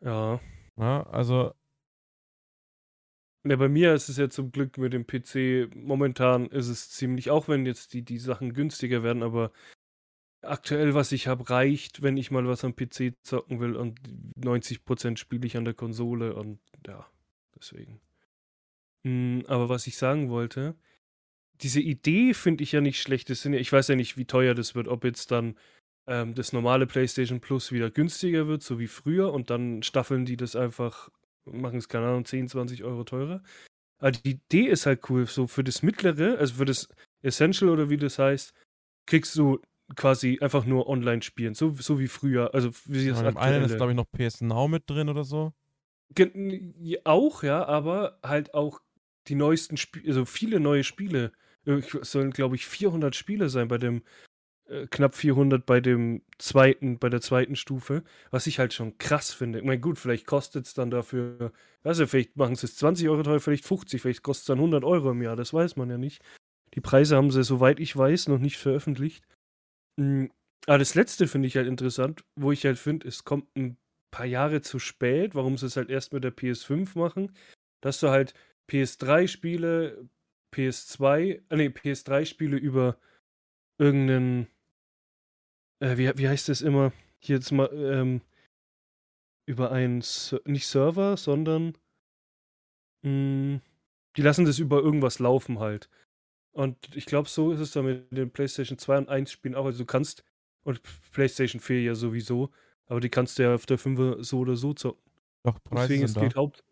ja. 0.00 0.40
Ja, 0.78 1.02
also, 1.04 1.52
Ja, 3.44 3.56
bei 3.56 3.68
mir 3.68 3.92
ist 3.94 4.08
es 4.08 4.16
ja 4.16 4.30
zum 4.30 4.52
Glück 4.52 4.78
mit 4.78 4.92
dem 4.92 5.06
PC, 5.06 5.74
momentan 5.74 6.46
ist 6.46 6.68
es 6.68 6.90
ziemlich, 6.90 7.30
auch 7.30 7.48
wenn 7.48 7.66
jetzt 7.66 7.92
die, 7.92 8.02
die 8.02 8.18
Sachen 8.18 8.54
günstiger 8.54 9.02
werden, 9.02 9.22
aber 9.22 9.52
aktuell, 10.42 10.94
was 10.94 11.12
ich 11.12 11.26
habe, 11.28 11.50
reicht, 11.50 12.02
wenn 12.02 12.16
ich 12.16 12.30
mal 12.30 12.46
was 12.46 12.64
am 12.64 12.74
PC 12.74 13.14
zocken 13.22 13.60
will 13.60 13.76
und 13.76 14.00
90% 14.38 15.16
spiele 15.16 15.46
ich 15.46 15.56
an 15.56 15.64
der 15.64 15.74
Konsole 15.74 16.34
und 16.34 16.60
ja, 16.86 17.06
deswegen. 17.56 18.00
Mm, 19.04 19.40
aber 19.46 19.68
was 19.68 19.86
ich 19.86 19.96
sagen 19.96 20.30
wollte, 20.30 20.76
diese 21.60 21.80
Idee 21.80 22.34
finde 22.34 22.64
ich 22.64 22.72
ja 22.72 22.80
nicht 22.80 23.00
schlecht. 23.00 23.30
Das 23.30 23.42
sind 23.42 23.54
ja, 23.54 23.60
ich 23.60 23.72
weiß 23.72 23.88
ja 23.88 23.96
nicht, 23.96 24.16
wie 24.16 24.24
teuer 24.24 24.54
das 24.54 24.74
wird, 24.74 24.88
ob 24.88 25.04
jetzt 25.04 25.30
dann 25.30 25.56
ähm, 26.06 26.34
das 26.34 26.52
normale 26.52 26.86
PlayStation 26.86 27.40
Plus 27.40 27.72
wieder 27.72 27.90
günstiger 27.90 28.46
wird, 28.48 28.62
so 28.62 28.78
wie 28.78 28.88
früher, 28.88 29.32
und 29.32 29.50
dann 29.50 29.82
staffeln 29.82 30.24
die 30.24 30.36
das 30.36 30.56
einfach, 30.56 31.10
machen 31.44 31.78
es, 31.78 31.88
keine 31.88 32.06
Ahnung, 32.06 32.24
10, 32.24 32.48
20 32.48 32.84
Euro 32.84 33.04
teurer. 33.04 33.42
Aber 33.98 34.10
die 34.10 34.30
Idee 34.32 34.66
ist 34.66 34.86
halt 34.86 35.08
cool. 35.10 35.26
So 35.26 35.46
für 35.46 35.62
das 35.62 35.82
mittlere, 35.82 36.38
also 36.38 36.54
für 36.54 36.64
das 36.64 36.88
Essential 37.22 37.70
oder 37.70 37.88
wie 37.88 37.96
das 37.96 38.18
heißt, 38.18 38.52
kriegst 39.06 39.36
du 39.36 39.60
quasi 39.94 40.38
einfach 40.40 40.64
nur 40.64 40.88
online 40.88 41.22
spielen, 41.22 41.54
so, 41.54 41.72
so 41.74 42.00
wie 42.00 42.08
früher. 42.08 42.52
Also 42.54 42.70
wie 42.86 43.08
das 43.08 43.20
ja, 43.20 43.28
im 43.28 43.36
einen 43.36 43.62
ist, 43.64 43.72
aktuelle. 43.72 43.76
glaube 43.76 43.92
ich, 43.92 43.96
noch 43.96 44.10
PS 44.10 44.40
Now 44.40 44.66
mit 44.66 44.88
drin 44.88 45.08
oder 45.08 45.22
so. 45.22 45.52
Auch, 47.04 47.42
ja, 47.42 47.64
aber 47.64 48.18
halt 48.22 48.54
auch 48.54 48.80
die 49.28 49.34
neuesten 49.34 49.76
Spiele, 49.76 50.08
also 50.08 50.24
viele 50.24 50.60
neue 50.60 50.84
Spiele. 50.84 51.32
Äh, 51.66 51.78
ich- 51.78 51.94
Es 51.94 52.12
sollen, 52.12 52.30
glaube 52.32 52.56
ich, 52.56 52.66
400 52.66 53.14
Spiele 53.16 53.48
sein 53.48 53.68
bei 53.68 53.78
dem, 53.78 54.02
äh, 54.68 54.86
knapp 54.88 55.14
400 55.16 55.66
bei 55.66 55.80
dem 55.80 56.22
zweiten, 56.38 56.98
bei 56.98 57.08
der 57.10 57.20
zweiten 57.20 57.56
Stufe, 57.56 58.04
was 58.30 58.46
ich 58.46 58.58
halt 58.58 58.74
schon 58.74 58.98
krass 58.98 59.32
finde. 59.34 59.60
Ich 59.60 59.64
meine, 59.64 59.80
gut, 59.80 59.98
vielleicht 59.98 60.26
kostet 60.26 60.66
es 60.66 60.74
dann 60.74 60.90
dafür, 60.90 61.52
weiß 61.84 61.98
ja, 62.00 62.06
vielleicht 62.06 62.36
machen 62.36 62.56
sie 62.56 62.66
es 62.66 62.76
20 62.76 63.08
Euro 63.08 63.22
teuer, 63.24 63.40
vielleicht 63.40 63.64
50, 63.66 64.02
vielleicht 64.02 64.22
kostet 64.22 64.42
es 64.44 64.46
dann 64.48 64.60
100 64.60 64.84
Euro 64.84 65.10
im 65.12 65.22
Jahr, 65.22 65.36
das 65.36 65.54
weiß 65.54 65.76
man 65.76 65.90
ja 65.90 65.98
nicht. 65.98 66.22
Die 66.74 66.80
Preise 66.80 67.16
haben 67.16 67.30
sie, 67.30 67.44
soweit 67.44 67.80
ich 67.80 67.96
weiß, 67.96 68.28
noch 68.28 68.38
nicht 68.38 68.58
veröffentlicht. 68.58 69.24
Mm, 69.98 70.26
Aber 70.66 70.78
das 70.78 70.94
letzte 70.94 71.26
finde 71.26 71.48
ich 71.48 71.56
halt 71.56 71.66
interessant, 71.66 72.24
wo 72.36 72.52
ich 72.52 72.64
halt 72.64 72.78
finde, 72.78 73.08
es 73.08 73.24
kommt 73.24 73.48
ein 73.56 73.76
paar 74.10 74.26
Jahre 74.26 74.60
zu 74.60 74.78
spät, 74.78 75.34
warum 75.34 75.56
sie 75.58 75.66
es 75.66 75.76
halt 75.76 75.90
erst 75.90 76.12
mit 76.12 76.24
der 76.24 76.30
PS5 76.30 76.94
machen, 76.94 77.32
dass 77.80 78.00
du 78.00 78.08
halt 78.10 78.34
PS3-Spiele, 78.72 80.08
PS2, 80.54 81.42
äh, 81.48 81.56
nee, 81.56 81.68
PS3-Spiele 81.68 82.56
über 82.56 82.98
irgendeinen, 83.78 84.46
äh, 85.80 85.96
wie, 85.98 86.10
wie 86.16 86.28
heißt 86.28 86.48
das 86.48 86.62
immer? 86.62 86.92
Hier 87.18 87.36
jetzt 87.36 87.52
mal, 87.52 87.68
ähm, 87.72 88.22
über 89.46 89.72
einen, 89.72 90.02
nicht 90.46 90.66
Server, 90.66 91.16
sondern, 91.16 91.76
mh, 93.02 93.60
die 94.16 94.22
lassen 94.22 94.46
das 94.46 94.58
über 94.58 94.80
irgendwas 94.80 95.18
laufen 95.18 95.58
halt. 95.58 95.90
Und 96.52 96.94
ich 96.94 97.06
glaube, 97.06 97.28
so 97.28 97.52
ist 97.52 97.60
es 97.60 97.72
dann 97.72 97.86
mit 97.86 98.10
den 98.10 98.30
PlayStation 98.30 98.78
2 98.78 98.98
und 98.98 99.08
1 99.08 99.30
Spielen 99.32 99.54
auch. 99.54 99.64
Also 99.64 99.78
du 99.78 99.86
kannst, 99.86 100.24
und 100.64 100.80
PlayStation 101.12 101.60
4 101.60 101.82
ja 101.82 101.94
sowieso, 101.94 102.50
aber 102.86 103.00
die 103.00 103.08
kannst 103.08 103.38
du 103.38 103.42
ja 103.42 103.54
auf 103.54 103.66
der 103.66 103.78
5 103.78 104.24
so 104.24 104.40
oder 104.40 104.56
so 104.56 104.72
zocken. 104.74 105.02
Doch, 105.44 105.62
Preise 105.64 105.88
Deswegen, 105.88 106.04
es 106.04 106.14
geht 106.14 106.36
Haupt. 106.36 106.62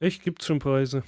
Echt, 0.00 0.22
gibt's 0.22 0.46
schon 0.46 0.58
Preise. 0.58 1.02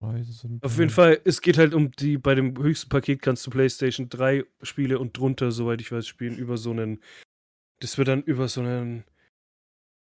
Preise 0.00 0.32
sind 0.32 0.64
Auf 0.64 0.78
jeden 0.78 0.90
Fall, 0.90 1.20
es 1.24 1.40
geht 1.40 1.58
halt 1.58 1.74
um 1.74 1.90
die, 1.92 2.16
bei 2.18 2.34
dem 2.34 2.56
höchsten 2.56 2.88
Paket 2.88 3.20
kannst 3.22 3.46
du 3.46 3.50
PlayStation 3.50 4.08
3 4.08 4.44
Spiele 4.62 4.98
und 4.98 5.16
drunter, 5.16 5.52
soweit 5.52 5.80
ich 5.80 5.92
weiß, 5.92 6.06
spielen 6.06 6.36
über 6.38 6.56
so 6.56 6.70
einen, 6.70 7.02
das 7.80 7.98
wird 7.98 8.08
dann 8.08 8.22
über 8.22 8.48
so 8.48 8.60
einen 8.62 9.04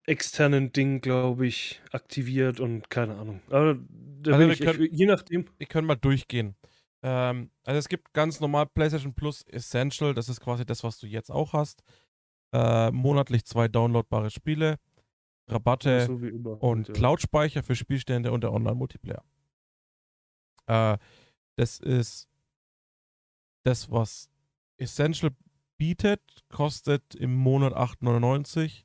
externen 0.07 0.73
Ding, 0.73 1.01
glaube 1.01 1.47
ich, 1.47 1.81
aktiviert 1.93 2.61
und 2.61 2.89
keine 2.91 3.17
Ahnung. 3.17 3.43
Aber 3.49 3.79
da 4.23 4.33
Also 4.33 4.49
ich 4.51 4.61
können- 4.61 4.89
je 4.93 5.07
nachdem. 5.07 5.47
wir 5.59 5.67
können 5.67 5.87
mal 5.87 5.97
durchgehen. 5.97 6.57
Ähm, 7.03 7.51
also 7.65 7.79
es 7.79 7.89
gibt 7.89 8.13
ganz 8.13 8.41
normal 8.41 8.67
PlayStation 8.67 9.15
Plus 9.15 9.43
Essential, 9.49 10.15
das 10.15 10.29
ist 10.29 10.41
quasi 10.41 10.65
das, 10.65 10.85
was 10.85 10.99
du 10.99 11.07
jetzt 11.07 11.31
auch 11.31 11.53
hast. 11.53 11.83
Äh, 12.53 12.91
monatlich 12.91 13.45
zwei 13.45 13.69
downloadbare 13.69 14.31
Spiele, 14.31 14.77
Rabatte 15.51 16.07
so 16.07 16.15
und 16.67 16.89
ja. 16.89 16.95
Cloud-Speicher 16.95 17.63
für 17.63 17.75
Spielstände 17.75 18.33
und 18.33 18.43
der 18.43 18.53
Online-Multiplayer. 18.53 19.25
Äh, 20.67 20.99
das 21.57 21.79
ist 21.79 22.29
das, 23.65 23.91
was 23.91 24.31
Essential 24.79 25.33
bietet, 25.77 26.23
kostet 26.49 27.15
im 27.15 27.35
Monat 27.35 27.75
8,99. 27.75 28.85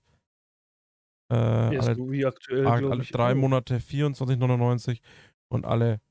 Äh, 1.32 1.36
Ja, 1.36 1.82
alle, 1.82 1.96
so 1.96 2.12
wie 2.12 2.26
aktuell, 2.26 2.68
alle, 2.68 3.04
drei. 3.04 3.36
Monate 3.36 3.78
24,99 3.78 5.00
und 5.50 5.66
alle 5.66 6.02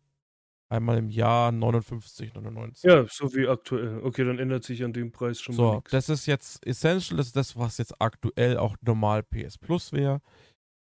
einmal 0.68 0.98
im 0.98 1.08
Jahr 1.10 1.50
59,99. 1.52 2.86
Ja, 2.88 3.06
so 3.08 3.34
wie 3.34 3.46
aktuell. 3.48 4.00
Okay, 4.02 4.24
dann 4.24 4.38
ändert 4.38 4.64
sich 4.64 4.82
an 4.84 4.92
dem 4.92 5.12
Preis 5.12 5.40
schon 5.40 5.54
mal 5.56 5.62
So, 5.62 5.74
nichts. 5.76 5.90
das 5.90 6.08
ist 6.08 6.26
jetzt 6.26 6.66
Essential, 6.66 7.16
das 7.18 7.26
ist 7.28 7.36
das, 7.36 7.56
was 7.56 7.78
jetzt 7.78 7.94
aktuell 8.00 8.56
auch 8.58 8.76
normal 8.82 9.22
PS 9.22 9.58
Plus 9.58 9.92
wäre. 9.92 10.20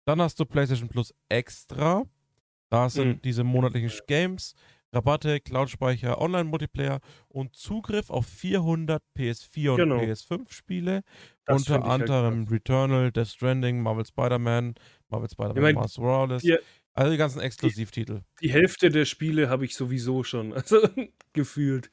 Dann 0.05 0.21
hast 0.21 0.39
du 0.39 0.45
PlayStation 0.45 0.89
Plus 0.89 1.13
Extra. 1.29 2.03
Da 2.69 2.89
sind 2.89 3.07
Mhm. 3.07 3.21
diese 3.21 3.43
monatlichen 3.43 3.91
Games, 4.07 4.53
Rabatte, 4.93 5.39
Cloud-Speicher, 5.41 6.19
Online-Multiplayer 6.21 6.99
und 7.27 7.55
Zugriff 7.55 8.09
auf 8.09 8.25
400 8.25 9.03
PS4 9.15 9.71
und 9.71 9.77
Genau. 9.77 9.97
PS5-Spiele. 9.99 11.03
Das 11.45 11.57
Unter 11.61 11.77
ich 11.79 11.81
halt 11.83 12.01
anderem 12.01 12.45
krass. 12.45 12.53
Returnal, 12.53 13.11
Death 13.11 13.27
Stranding, 13.27 13.81
Marvel 13.81 14.05
Spider-Man, 14.05 14.75
Marvel 15.09 15.29
Spider-Man 15.29 15.61
mein, 15.61 15.75
Master 15.75 16.01
Morales. 16.01 16.43
Die- 16.97 17.01
Also 17.01 17.11
die 17.11 17.17
ganzen 17.17 17.39
Exklusivtitel. 17.41 18.21
Die 18.41 18.51
Hälfte 18.51 18.89
der 18.89 19.05
Spiele 19.05 19.49
habe 19.49 19.65
ich 19.65 19.75
sowieso 19.75 20.23
schon, 20.23 20.53
also 20.53 20.77
gefühlt. 21.33 21.91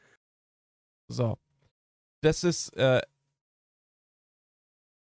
So. 1.09 1.39
Das 2.23 2.43
ist 2.45 2.71
äh, 2.77 3.03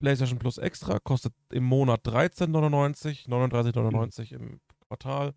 PlayStation 0.02 0.40
Plus 0.40 0.58
Extra, 0.58 1.00
kostet 1.00 1.34
im 1.52 1.64
Monat 1.66 2.06
13,99, 2.06 3.28
39,99 3.28 4.34
im 4.34 4.62
Quartal 4.88 5.34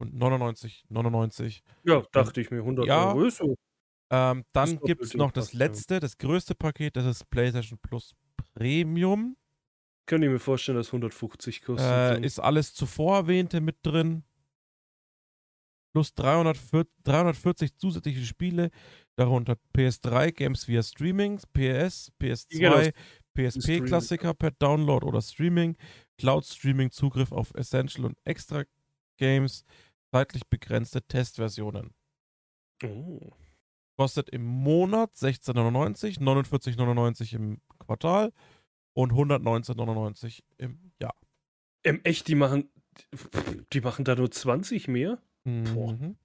und 0.00 0.14
99,99. 0.14 1.60
Ja, 1.84 2.02
dachte 2.12 2.40
ich 2.40 2.50
mir, 2.50 2.58
100 2.58 2.86
Ja. 2.86 3.08
Euro 3.12 3.24
ist 3.24 3.36
so. 3.38 3.56
Ähm, 4.10 4.44
dann 4.52 4.78
gibt 4.80 5.02
es 5.02 5.12
noch 5.12 5.32
das 5.32 5.52
letzte, 5.52 6.00
das 6.00 6.16
größte 6.16 6.54
Paket, 6.54 6.96
das 6.96 7.04
ist 7.04 7.28
PlayStation 7.28 7.78
Plus 7.82 8.14
Premium. 8.54 9.36
Könnte 10.08 10.26
ich 10.26 10.32
mir 10.32 10.38
vorstellen, 10.38 10.78
dass 10.78 10.86
150 10.88 11.60
kostet. 11.60 11.86
Äh, 11.86 12.24
ist 12.24 12.38
alles 12.38 12.72
zuvor 12.72 13.18
erwähnte 13.18 13.60
mit 13.60 13.76
drin. 13.82 14.24
Plus 15.92 16.14
340, 16.14 16.90
340 17.04 17.76
zusätzliche 17.76 18.24
Spiele, 18.24 18.70
darunter 19.16 19.58
PS3 19.76 20.32
Games 20.32 20.66
via 20.66 20.82
Streaming, 20.82 21.38
PS, 21.52 22.10
PS2, 22.20 22.58
Genau, 22.58 22.90
PSP-Klassiker 23.34 24.32
per 24.32 24.52
Download 24.52 25.04
oder 25.04 25.20
Streaming, 25.20 25.76
Cloud-Streaming, 26.16 26.90
Zugriff 26.90 27.30
auf 27.30 27.52
Essential 27.54 28.06
und 28.06 28.16
Extra 28.24 28.64
Games, 29.18 29.64
zeitlich 30.10 30.46
begrenzte 30.48 31.02
Testversionen. 31.02 31.92
oh. 32.82 33.30
Kostet 33.98 34.30
im 34.30 34.44
Monat 34.44 35.16
16,99, 35.16 36.20
49,99 36.20 37.34
im 37.34 37.60
Quartal 37.80 38.32
und 38.98 39.12
119,99 39.12 40.42
im 40.56 40.90
Jahr. 41.00 41.14
Ähm, 41.84 42.00
echt, 42.02 42.26
die 42.26 42.34
machen, 42.34 42.68
die 43.72 43.80
machen 43.80 44.04
da 44.04 44.16
nur 44.16 44.28
20 44.28 44.88
mehr? 44.88 45.22
Mhm. 45.44 46.16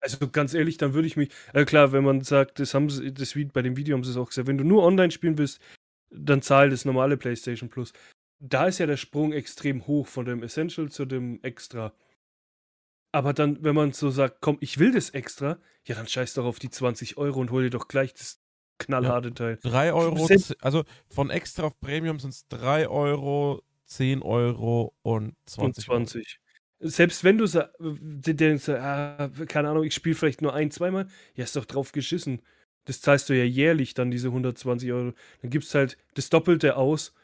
Also 0.00 0.28
ganz 0.28 0.52
ehrlich, 0.52 0.76
dann 0.76 0.92
würde 0.92 1.06
ich 1.06 1.16
mich, 1.16 1.30
äh, 1.52 1.64
klar, 1.64 1.92
wenn 1.92 2.02
man 2.02 2.22
sagt, 2.22 2.58
das 2.58 2.74
haben 2.74 2.90
sie, 2.90 3.14
das, 3.14 3.34
bei 3.52 3.62
dem 3.62 3.76
Video 3.76 3.96
haben 3.96 4.02
sie 4.02 4.10
es 4.10 4.16
auch 4.16 4.30
gesagt, 4.30 4.48
wenn 4.48 4.58
du 4.58 4.64
nur 4.64 4.82
online 4.82 5.12
spielen 5.12 5.38
willst, 5.38 5.60
dann 6.10 6.42
zahl 6.42 6.68
das 6.68 6.84
normale 6.84 7.16
PlayStation 7.16 7.70
Plus. 7.70 7.92
Da 8.40 8.66
ist 8.66 8.78
ja 8.78 8.86
der 8.86 8.96
Sprung 8.96 9.32
extrem 9.32 9.86
hoch 9.86 10.08
von 10.08 10.24
dem 10.24 10.42
Essential 10.42 10.90
zu 10.90 11.04
dem 11.04 11.40
Extra. 11.44 11.94
Aber 13.12 13.34
dann, 13.34 13.62
wenn 13.62 13.76
man 13.76 13.92
so 13.92 14.10
sagt, 14.10 14.38
komm, 14.40 14.58
ich 14.60 14.80
will 14.80 14.90
das 14.90 15.10
Extra, 15.10 15.60
ja, 15.84 15.94
dann 15.94 16.08
scheiß 16.08 16.34
doch 16.34 16.44
auf 16.44 16.58
die 16.58 16.70
20 16.70 17.18
Euro 17.18 17.38
und 17.38 17.52
hol 17.52 17.62
dir 17.62 17.70
doch 17.70 17.86
gleich 17.86 18.14
das 18.14 18.42
knallharte 18.78 19.28
ja, 19.28 19.34
Teil. 19.34 19.58
3 19.62 19.92
Euro, 19.92 20.28
also 20.60 20.84
von 21.08 21.30
Extra 21.30 21.64
auf 21.64 21.78
Premium 21.80 22.18
sind 22.18 22.30
es 22.30 22.46
3 22.48 22.88
Euro, 22.88 23.62
10 23.86 24.22
Euro 24.22 24.94
und 25.02 25.34
20. 25.46 25.88
Und 25.88 26.08
20. 26.08 26.38
Euro. 26.80 26.90
Selbst 26.90 27.24
wenn 27.24 27.38
du 27.38 27.46
sagst, 27.46 27.74
ah, 28.68 29.30
keine 29.48 29.70
Ahnung, 29.70 29.84
ich 29.84 29.94
spiele 29.94 30.14
vielleicht 30.14 30.42
nur 30.42 30.54
ein, 30.54 30.70
zweimal, 30.70 31.06
ja, 31.34 31.44
ist 31.44 31.56
doch 31.56 31.64
drauf 31.64 31.92
geschissen. 31.92 32.42
Das 32.84 33.00
zahlst 33.00 33.28
du 33.28 33.36
ja 33.36 33.44
jährlich 33.44 33.94
dann, 33.94 34.10
diese 34.10 34.28
120 34.28 34.92
Euro. 34.92 35.12
Dann 35.40 35.50
gibst 35.50 35.74
halt 35.74 35.96
das 36.14 36.28
Doppelte 36.28 36.76
aus. 36.76 37.14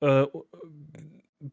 Äh, 0.00 0.26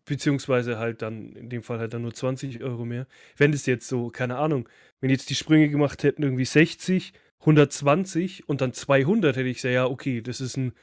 beziehungsweise 0.05 0.77
halt 0.77 1.01
dann, 1.01 1.33
in 1.33 1.49
dem 1.49 1.63
Fall 1.63 1.79
halt 1.79 1.93
dann 1.93 2.01
nur 2.01 2.13
20 2.13 2.61
Euro 2.61 2.85
mehr. 2.85 3.07
Wenn 3.37 3.51
das 3.51 3.65
jetzt 3.65 3.87
so, 3.87 4.09
keine 4.09 4.37
Ahnung, 4.37 4.67
wenn 4.99 5.09
jetzt 5.09 5.29
die 5.29 5.35
Sprünge 5.35 5.69
gemacht 5.69 6.03
hätten, 6.03 6.23
irgendwie 6.23 6.45
60, 6.45 7.13
120 7.41 8.49
und 8.49 8.61
dann 8.61 8.73
200, 8.73 9.35
hätte 9.35 9.47
ich 9.47 9.57
gesagt, 9.57 9.73
ja, 9.73 9.85
okay, 9.85 10.21
das 10.21 10.41
ist 10.41 10.57
ein 10.57 10.73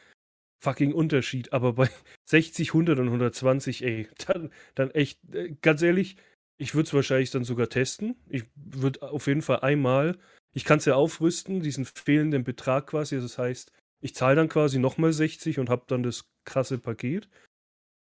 fucking 0.62 0.92
Unterschied. 0.92 1.52
Aber 1.52 1.74
bei 1.74 1.88
60, 2.26 2.70
100 2.70 2.98
und 2.98 3.06
120, 3.06 3.84
ey, 3.84 4.08
dann, 4.26 4.50
dann 4.74 4.90
echt, 4.92 5.18
äh, 5.34 5.54
ganz 5.62 5.82
ehrlich, 5.82 6.16
ich 6.56 6.74
würde 6.74 6.86
es 6.86 6.94
wahrscheinlich 6.94 7.30
dann 7.30 7.44
sogar 7.44 7.68
testen. 7.68 8.16
Ich 8.28 8.44
würde 8.54 9.02
auf 9.02 9.26
jeden 9.26 9.42
Fall 9.42 9.60
einmal 9.60 10.16
ich 10.54 10.64
kann 10.64 10.78
es 10.78 10.84
ja 10.84 10.94
aufrüsten, 10.94 11.60
diesen 11.60 11.84
fehlenden 11.84 12.44
Betrag 12.44 12.86
quasi. 12.86 13.20
Das 13.20 13.38
heißt, 13.38 13.72
ich 14.00 14.14
zahle 14.14 14.36
dann 14.36 14.48
quasi 14.48 14.78
nochmal 14.78 15.12
60 15.12 15.58
und 15.58 15.68
habe 15.68 15.84
dann 15.88 16.02
das 16.02 16.30
krasse 16.44 16.78
Paket. 16.78 17.28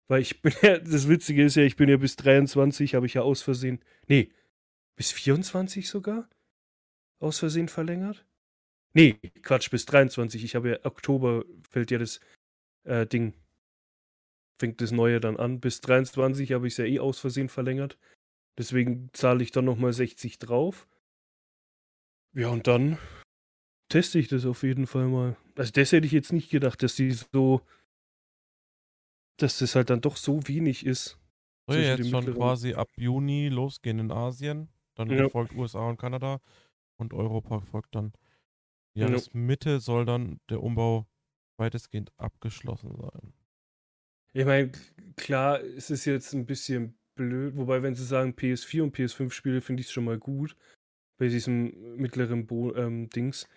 Weil 0.08 0.20
ich 0.20 0.42
bin 0.42 0.52
ja, 0.62 0.78
das 0.78 1.08
Witzige 1.08 1.44
ist 1.44 1.56
ja, 1.56 1.64
ich 1.64 1.76
bin 1.76 1.88
ja 1.88 1.96
bis 1.96 2.16
23, 2.16 2.94
habe 2.94 3.06
ich 3.06 3.14
ja 3.14 3.22
aus 3.22 3.42
Versehen, 3.42 3.82
nee, 4.06 4.30
bis 4.96 5.10
24 5.10 5.88
sogar 5.88 6.28
aus 7.20 7.38
Versehen 7.38 7.68
verlängert. 7.68 8.26
Nee, 8.94 9.14
Quatsch, 9.42 9.70
bis 9.70 9.86
23. 9.86 10.44
Ich 10.44 10.54
habe 10.54 10.70
ja, 10.70 10.84
Oktober 10.84 11.44
fällt 11.68 11.90
ja 11.90 11.98
das 11.98 12.20
äh, 12.84 13.06
Ding, 13.06 13.34
fängt 14.58 14.80
das 14.80 14.90
Neue 14.90 15.20
dann 15.20 15.36
an. 15.36 15.60
Bis 15.60 15.80
23 15.80 16.52
habe 16.52 16.66
ich 16.66 16.74
es 16.74 16.76
ja 16.78 16.84
eh 16.84 16.98
aus 16.98 17.18
Versehen 17.18 17.48
verlängert. 17.48 17.98
Deswegen 18.58 19.08
zahle 19.12 19.42
ich 19.42 19.50
dann 19.50 19.64
nochmal 19.64 19.92
60 19.92 20.38
drauf. 20.38 20.86
Ja, 22.34 22.48
und 22.48 22.66
dann 22.66 22.98
teste 23.88 24.18
ich 24.18 24.28
das 24.28 24.46
auf 24.46 24.62
jeden 24.62 24.86
Fall 24.86 25.08
mal. 25.08 25.36
Also 25.56 25.72
das 25.72 25.92
hätte 25.92 26.06
ich 26.06 26.12
jetzt 26.12 26.32
nicht 26.32 26.50
gedacht, 26.50 26.82
dass 26.82 26.96
die 26.96 27.10
so, 27.10 27.62
dass 29.38 29.58
das 29.58 29.74
halt 29.74 29.90
dann 29.90 30.00
doch 30.00 30.16
so 30.16 30.46
wenig 30.48 30.84
ist. 30.86 31.18
Soll 31.66 31.80
ja 31.80 31.96
jetzt 31.96 32.10
schon 32.10 32.34
quasi 32.34 32.74
ab 32.74 32.88
Juni 32.96 33.48
losgehen 33.48 33.98
in 33.98 34.10
Asien. 34.10 34.68
Dann 34.94 35.10
ja. 35.10 35.28
folgt 35.28 35.54
USA 35.54 35.88
und 35.88 35.98
Kanada 35.98 36.40
und 36.96 37.14
Europa 37.14 37.60
folgt 37.60 37.94
dann. 37.94 38.12
Jahresmitte 38.94 39.70
ja. 39.70 39.80
soll 39.80 40.04
dann 40.04 40.40
der 40.50 40.62
Umbau 40.62 41.06
weitestgehend 41.58 42.12
abgeschlossen 42.18 42.96
sein. 42.96 43.32
Ich 44.34 44.44
meine, 44.44 44.72
klar, 45.16 45.60
es 45.60 45.90
ist 45.90 46.04
jetzt 46.04 46.32
ein 46.32 46.46
bisschen 46.46 46.98
blöd, 47.14 47.56
wobei, 47.56 47.82
wenn 47.82 47.94
sie 47.94 48.04
sagen 48.04 48.32
PS4 48.32 48.82
und 48.82 48.96
PS5-Spiele, 48.96 49.60
finde 49.60 49.82
ich 49.82 49.88
es 49.88 49.92
schon 49.92 50.04
mal 50.04 50.18
gut 50.18 50.56
bei 51.18 51.28
diesem 51.28 51.96
mittleren 51.96 52.46
Bo 52.46 52.74
ähm, 52.74 53.08
Dings. 53.10 53.48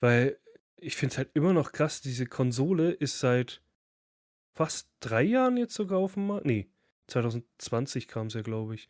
Weil 0.00 0.38
ich 0.76 0.96
finde 0.96 1.12
es 1.12 1.18
halt 1.18 1.30
immer 1.34 1.52
noch 1.52 1.72
krass, 1.72 2.00
diese 2.00 2.26
Konsole 2.26 2.92
ist 2.92 3.20
seit 3.20 3.62
fast 4.56 4.88
drei 5.00 5.22
Jahren 5.22 5.56
jetzt 5.56 5.74
sogar 5.74 5.98
auf 5.98 6.14
dem 6.14 6.28
Markt. 6.28 6.46
Nee, 6.46 6.70
2020 7.08 8.08
kam 8.08 8.28
es 8.28 8.34
ja, 8.34 8.42
glaube 8.42 8.74
ich. 8.74 8.88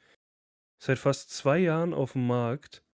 Seit 0.78 0.98
fast 0.98 1.30
zwei 1.30 1.58
Jahren 1.58 1.94
auf 1.94 2.12
dem 2.12 2.26
Markt. 2.26 2.84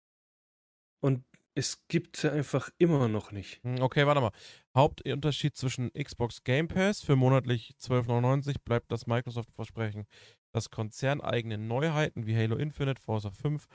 Und 1.00 1.24
es 1.58 1.88
gibt 1.88 2.16
sie 2.16 2.30
einfach 2.30 2.70
immer 2.78 3.08
noch 3.08 3.32
nicht. 3.32 3.60
Hm, 3.64 3.82
okay, 3.82 4.06
warte 4.06 4.20
mal. 4.20 4.30
Hauptunterschied 4.76 5.56
zwischen 5.56 5.92
Xbox 5.92 6.44
Game 6.44 6.68
Pass 6.68 7.02
für 7.02 7.16
monatlich 7.16 7.74
12,99 7.80 8.54
bleibt 8.64 8.92
das 8.92 9.08
Microsoft-Versprechen, 9.08 10.06
dass 10.52 10.70
konzerneigene 10.70 11.58
Neuheiten 11.58 12.26
wie 12.26 12.36
Halo 12.36 12.56
Infinite, 12.56 13.02
Forza 13.02 13.32
5 13.32 13.66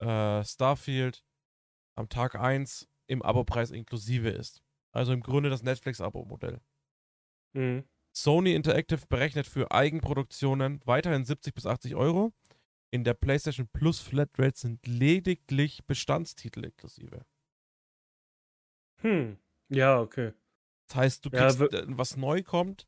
äh, 0.00 0.44
Starfield 0.44 1.22
am 1.94 2.08
Tag 2.08 2.36
1 2.36 2.88
im 3.06 3.20
Abo-Preis 3.20 3.70
inklusive 3.70 4.30
ist. 4.30 4.62
Also 4.90 5.12
im 5.12 5.20
Grunde 5.20 5.50
das 5.50 5.62
Netflix-Abo-Modell. 5.62 6.62
Mhm. 7.52 7.84
Sony 8.16 8.54
Interactive 8.54 9.06
berechnet 9.08 9.46
für 9.46 9.70
Eigenproduktionen 9.72 10.80
weiterhin 10.86 11.26
70 11.26 11.52
bis 11.52 11.66
80 11.66 11.96
Euro. 11.96 12.32
In 12.94 13.02
der 13.02 13.14
PlayStation 13.14 13.66
Plus 13.72 13.98
Flatrate 13.98 14.56
sind 14.56 14.86
lediglich 14.86 15.84
Bestandstitel 15.84 16.64
inklusive. 16.64 17.26
Hm, 19.00 19.36
ja, 19.68 20.00
okay. 20.00 20.32
Das 20.86 20.96
heißt, 20.98 21.26
du 21.26 21.30
kriegst, 21.30 21.58
ja, 21.58 21.82
was 21.88 22.16
neu 22.16 22.44
kommt, 22.44 22.86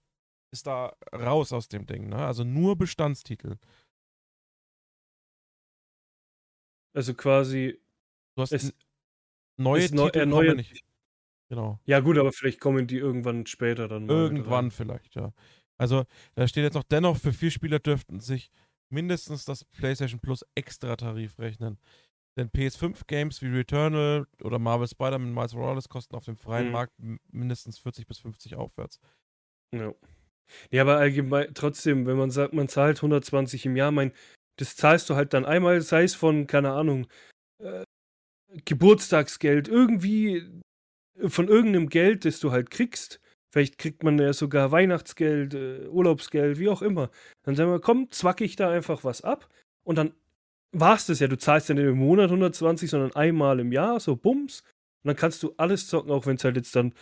ist 0.52 0.68
da 0.68 0.96
raus 1.12 1.52
aus 1.52 1.66
dem 1.66 1.86
Ding, 1.86 2.08
ne? 2.08 2.24
Also 2.24 2.44
nur 2.44 2.78
Bestandstitel. 2.78 3.58
Also 6.94 7.12
quasi. 7.14 7.82
Du 8.36 8.42
hast 8.42 8.52
es, 8.52 8.72
neue 9.56 9.86
es 9.86 9.90
Titel 9.90 10.20
erneuert. 10.20 10.56
nicht. 10.58 10.84
Genau. 11.48 11.80
Ja, 11.84 11.98
gut, 11.98 12.16
aber 12.16 12.32
vielleicht 12.32 12.60
kommen 12.60 12.86
die 12.86 12.98
irgendwann 12.98 13.44
später 13.46 13.88
dann. 13.88 14.08
Irgendwann 14.08 14.70
vielleicht, 14.70 15.16
ja. 15.16 15.32
Also, 15.78 16.04
da 16.36 16.46
steht 16.46 16.62
jetzt 16.62 16.74
noch, 16.74 16.84
dennoch, 16.84 17.16
für 17.16 17.32
vier 17.32 17.50
Spieler 17.50 17.80
dürften 17.80 18.20
sich 18.20 18.52
mindestens 18.90 19.44
das 19.44 19.64
PlayStation 19.64 20.20
Plus 20.20 20.44
Extra-Tarif 20.54 21.38
rechnen. 21.38 21.78
Denn 22.36 22.50
PS5-Games 22.50 23.40
wie 23.40 23.48
Returnal 23.48 24.26
oder 24.42 24.58
Marvel 24.58 24.86
Spider-Man 24.86 25.32
Miles 25.32 25.54
Morales 25.54 25.88
kosten 25.88 26.14
auf 26.16 26.26
dem 26.26 26.36
freien 26.36 26.66
mhm. 26.66 26.72
Markt 26.72 26.92
mindestens 27.32 27.78
40 27.78 28.06
bis 28.06 28.18
50 28.18 28.56
aufwärts. 28.56 29.00
Ja. 29.74 29.94
Ja, 30.70 30.82
aber 30.82 30.98
allgemein, 30.98 31.54
trotzdem, 31.54 32.06
wenn 32.06 32.16
man 32.16 32.30
sagt, 32.30 32.52
man 32.52 32.68
zahlt 32.68 32.98
120 32.98 33.66
im 33.66 33.74
Jahr, 33.74 33.90
mein, 33.90 34.12
das 34.56 34.76
zahlst 34.76 35.10
du 35.10 35.16
halt 35.16 35.34
dann 35.34 35.44
einmal, 35.44 35.80
sei 35.80 36.04
es 36.04 36.14
von, 36.14 36.46
keine 36.46 36.70
Ahnung, 36.70 37.08
äh, 37.58 37.84
Geburtstagsgeld, 38.64 39.66
irgendwie 39.66 40.62
äh, 41.18 41.28
von 41.28 41.48
irgendeinem 41.48 41.88
Geld, 41.88 42.24
das 42.24 42.38
du 42.38 42.52
halt 42.52 42.70
kriegst. 42.70 43.20
Vielleicht 43.56 43.78
kriegt 43.78 44.02
man 44.02 44.18
ja 44.18 44.34
sogar 44.34 44.70
Weihnachtsgeld, 44.70 45.54
äh, 45.54 45.86
Urlaubsgeld, 45.88 46.58
wie 46.58 46.68
auch 46.68 46.82
immer. 46.82 47.08
Dann 47.42 47.56
sagen 47.56 47.70
wir, 47.70 47.80
komm, 47.80 48.10
zwack 48.10 48.42
ich 48.42 48.54
da 48.54 48.68
einfach 48.68 49.02
was 49.02 49.22
ab 49.22 49.48
und 49.82 49.96
dann 49.96 50.12
war 50.72 50.94
es 50.94 51.06
das 51.06 51.20
ja. 51.20 51.26
Du 51.26 51.38
zahlst 51.38 51.70
ja 51.70 51.74
nicht 51.74 51.86
im 51.86 51.96
Monat 51.96 52.26
120, 52.26 52.90
sondern 52.90 53.16
einmal 53.16 53.58
im 53.58 53.72
Jahr, 53.72 53.98
so 53.98 54.14
bums. 54.14 54.60
Und 54.60 55.08
dann 55.08 55.16
kannst 55.16 55.42
du 55.42 55.54
alles 55.56 55.88
zocken, 55.88 56.10
auch 56.10 56.26
wenn 56.26 56.36
es 56.36 56.44
halt 56.44 56.56
jetzt 56.56 56.76
dann, 56.76 56.92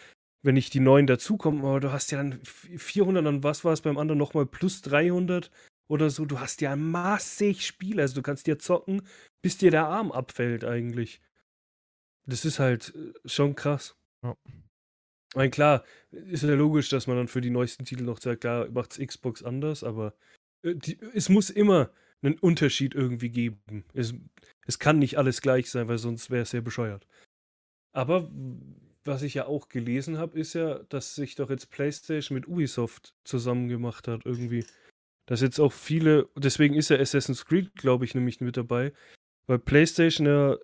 wenn 0.43 0.55
nicht 0.55 0.73
die 0.75 0.79
neuen 0.79 1.09
dazukommen, 1.09 1.65
aber 1.65 1.81
du 1.81 1.91
hast 1.91 2.13
ja 2.13 2.19
dann 2.19 2.39
400, 2.45 3.27
dann 3.27 3.43
was 3.43 3.65
war 3.65 3.73
es 3.73 3.81
beim 3.81 3.99
anderen 3.99 4.19
nochmal 4.21 4.47
plus 4.47 4.81
300 4.83 5.51
oder 5.89 6.09
so. 6.09 6.25
Du 6.25 6.39
hast 6.39 6.61
ja 6.61 6.77
massig 6.77 7.67
Spiele. 7.67 8.03
Also 8.03 8.15
du 8.15 8.23
kannst 8.23 8.47
dir 8.47 8.61
zocken, 8.61 9.03
bis 9.43 9.59
dir 9.59 9.73
der 9.73 9.89
Arm 9.89 10.13
abfällt 10.13 10.65
eigentlich. 10.65 11.21
Das 12.27 12.45
ist 12.45 12.61
halt 12.61 12.95
äh, 12.95 13.29
schon 13.29 13.57
krass. 13.57 13.97
Ja. 14.23 14.37
Ich 15.35 15.37
meine, 15.37 15.51
klar, 15.51 15.83
ist 16.13 16.45
ja 16.45 16.55
logisch, 16.55 16.91
dass 16.91 17.09
man 17.09 17.17
dann 17.17 17.27
für 17.27 17.41
die 17.41 17.51
neuesten 17.51 17.85
Titel 17.85 18.05
noch 18.05 18.21
sagt, 18.21 18.43
klar, 18.43 18.71
macht's 18.71 19.01
Xbox 19.05 19.43
anders, 19.43 19.83
aber 19.83 20.15
äh, 20.63 20.77
die, 20.77 20.97
es 21.13 21.29
muss 21.29 21.51
immer 21.51 21.91
einen 22.23 22.39
Unterschied 22.39 22.95
irgendwie 22.95 23.31
geben. 23.31 23.85
Es, 23.95 24.15
es 24.65 24.79
kann 24.79 25.01
nicht 25.01 25.19
alles 25.19 25.41
gleich 25.41 25.73
sein, 25.73 25.89
weil 25.89 25.99
sonst 25.99 26.31
wäre 26.31 26.43
es 26.43 26.51
sehr 26.51 26.61
bescheuert. 26.61 27.09
Aber 27.91 28.31
was 29.05 29.23
ich 29.23 29.35
ja 29.35 29.47
auch 29.47 29.69
gelesen 29.69 30.19
habe, 30.19 30.39
ist 30.39 30.55
ja, 30.55 30.85
dass 30.89 31.17
sich 31.17 31.35
doch 31.35 31.51
jetzt 31.51 31.69
PlayStation 31.69 32.37
mit 32.37 32.47
Ubisoft 32.47 33.13
zusammen 33.25 33.67
gemacht 33.67 34.07
hat, 34.07 34.25
irgendwie. 34.25 34.65
Dass 35.27 35.41
jetzt 35.41 35.59
auch 35.59 35.73
viele, 35.73 36.29
deswegen 36.37 36.75
ist 36.77 36.91
ja 36.91 36.99
Assassin's 36.99 37.45
Creed, 37.45 37.75
glaube 37.75 38.05
ich, 38.05 38.15
nämlich 38.15 38.41
mit 38.41 38.57
dabei, 38.57 38.93
weil 39.49 39.59
PlayStation 39.59 40.29
ja 40.29 40.59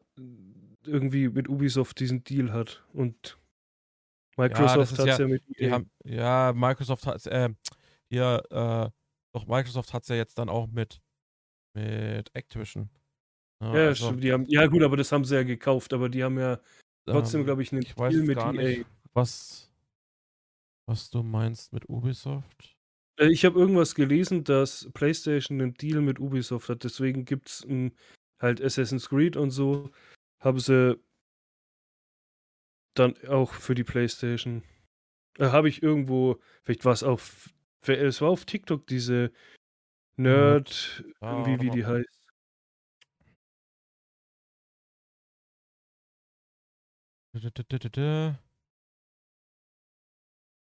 irgendwie 0.86 1.28
mit 1.28 1.48
Ubisoft 1.48 1.98
diesen 1.98 2.22
Deal 2.22 2.52
hat 2.52 2.84
und 2.92 3.39
Microsoft 4.48 4.92
ja, 4.92 4.98
hat 4.98 5.08
es 5.08 5.18
ja, 5.18 5.24
ja, 5.24 5.28
mit 5.28 5.42
EA. 5.56 5.70
Haben, 5.70 5.90
ja, 6.04 6.52
Microsoft 6.54 7.06
hat 7.06 7.26
äh, 7.26 7.50
hier, 8.08 8.42
äh, 8.50 8.90
doch 9.32 9.46
Microsoft 9.46 9.92
hat 9.92 10.02
es 10.02 10.08
ja 10.08 10.16
jetzt 10.16 10.38
dann 10.38 10.48
auch 10.48 10.66
mit, 10.66 11.00
mit 11.74 12.34
Activision. 12.34 12.90
Ja, 13.62 13.76
ja, 13.76 13.88
also, 13.88 14.12
die 14.12 14.32
haben, 14.32 14.46
ja 14.46 14.66
gut, 14.66 14.82
aber 14.82 14.96
das 14.96 15.12
haben 15.12 15.24
sie 15.24 15.34
ja 15.34 15.42
gekauft, 15.42 15.92
aber 15.92 16.08
die 16.08 16.24
haben 16.24 16.38
ja 16.38 16.58
trotzdem, 17.04 17.40
ähm, 17.40 17.46
glaube 17.46 17.62
ich, 17.62 17.72
einen 17.72 17.82
ich 17.82 17.94
Deal 17.94 18.22
mit 18.22 18.38
EA. 18.38 18.52
Nicht, 18.52 18.86
was, 19.12 19.70
was 20.86 21.10
du 21.10 21.22
meinst 21.22 21.72
mit 21.72 21.88
Ubisoft? 21.88 22.76
Äh, 23.18 23.30
ich 23.30 23.44
habe 23.44 23.58
irgendwas 23.60 23.94
gelesen, 23.94 24.44
dass 24.44 24.88
PlayStation 24.94 25.60
einen 25.60 25.74
Deal 25.74 26.00
mit 26.00 26.18
Ubisoft 26.18 26.68
hat. 26.68 26.84
Deswegen 26.84 27.24
gibt 27.24 27.48
es 27.48 27.66
halt 28.40 28.62
Assassin's 28.62 29.08
Creed 29.08 29.36
und 29.36 29.50
so. 29.50 29.90
haben 30.40 30.58
sie 30.58 30.98
dann 32.94 33.16
auch 33.28 33.52
für 33.52 33.74
die 33.74 33.84
Playstation. 33.84 34.62
Da 35.34 35.52
habe 35.52 35.68
ich 35.68 35.82
irgendwo, 35.82 36.40
vielleicht 36.62 36.84
war 36.84 36.92
es 36.92 37.02
auf, 37.02 37.52
es 37.86 38.20
war 38.20 38.28
auf 38.30 38.44
TikTok 38.44 38.86
diese 38.86 39.32
Nerd, 40.16 41.04
Ah, 41.20 41.30
irgendwie 41.30 41.64
wie 41.66 41.70
die 41.70 41.86
heißt. 41.86 42.20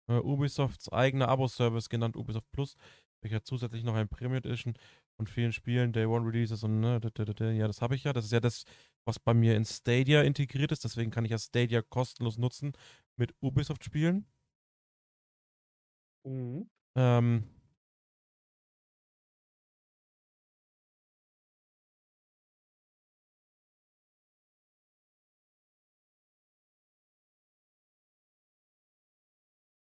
Äh, 0.09 0.19
Ubisofts 0.19 0.91
eigener 0.91 1.29
Abo-Service, 1.29 1.89
genannt 1.89 2.15
Ubisoft 2.17 2.51
Plus, 2.51 2.75
welcher 3.21 3.43
zusätzlich 3.43 3.83
noch 3.83 3.95
ein 3.95 4.09
Premium 4.09 4.35
Edition 4.35 4.73
von 5.17 5.27
vielen 5.27 5.51
Spielen, 5.51 5.93
Day 5.93 6.05
One 6.05 6.27
Releases 6.27 6.63
und 6.63 6.79
ne, 6.79 6.99
ja, 7.55 7.67
das 7.67 7.81
habe 7.81 7.95
ich 7.95 8.03
ja. 8.03 8.13
Das 8.13 8.25
ist 8.25 8.31
ja 8.31 8.39
das, 8.39 8.65
was 9.09 9.19
bei 9.19 9.33
mir 9.33 9.55
in 9.57 9.65
Stadia 9.65 10.21
integriert 10.23 10.71
ist. 10.71 10.83
Deswegen 10.85 11.11
kann 11.11 11.25
ich 11.25 11.31
ja 11.31 11.39
Stadia 11.39 11.81
kostenlos 11.81 12.37
nutzen 12.37 12.73
mit 13.17 13.33
Ubisoft-Spielen. 13.41 14.25
Mhm. 16.25 16.69
Ähm, 16.95 17.43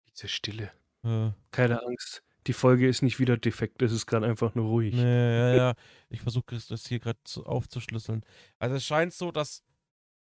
Diese 0.09 0.29
Stille. 0.29 0.70
äh, 1.05 1.31
Keine 1.51 1.83
Angst. 1.83 2.23
Die 2.46 2.53
Folge 2.55 2.88
ist 2.88 3.03
nicht 3.03 3.18
wieder 3.18 3.37
defekt, 3.37 3.83
es 3.83 3.92
ist 3.92 4.07
gerade 4.07 4.26
einfach 4.26 4.55
nur 4.55 4.66
ruhig. 4.66 4.94
Nee, 4.94 5.03
ja, 5.03 5.55
ja. 5.55 5.74
Ich 6.09 6.20
versuche 6.22 6.57
das 6.68 6.87
hier 6.87 6.98
gerade 6.98 7.18
aufzuschlüsseln. 7.44 8.24
Also 8.59 8.76
es 8.76 8.85
scheint 8.85 9.12
so, 9.12 9.31
dass, 9.31 9.62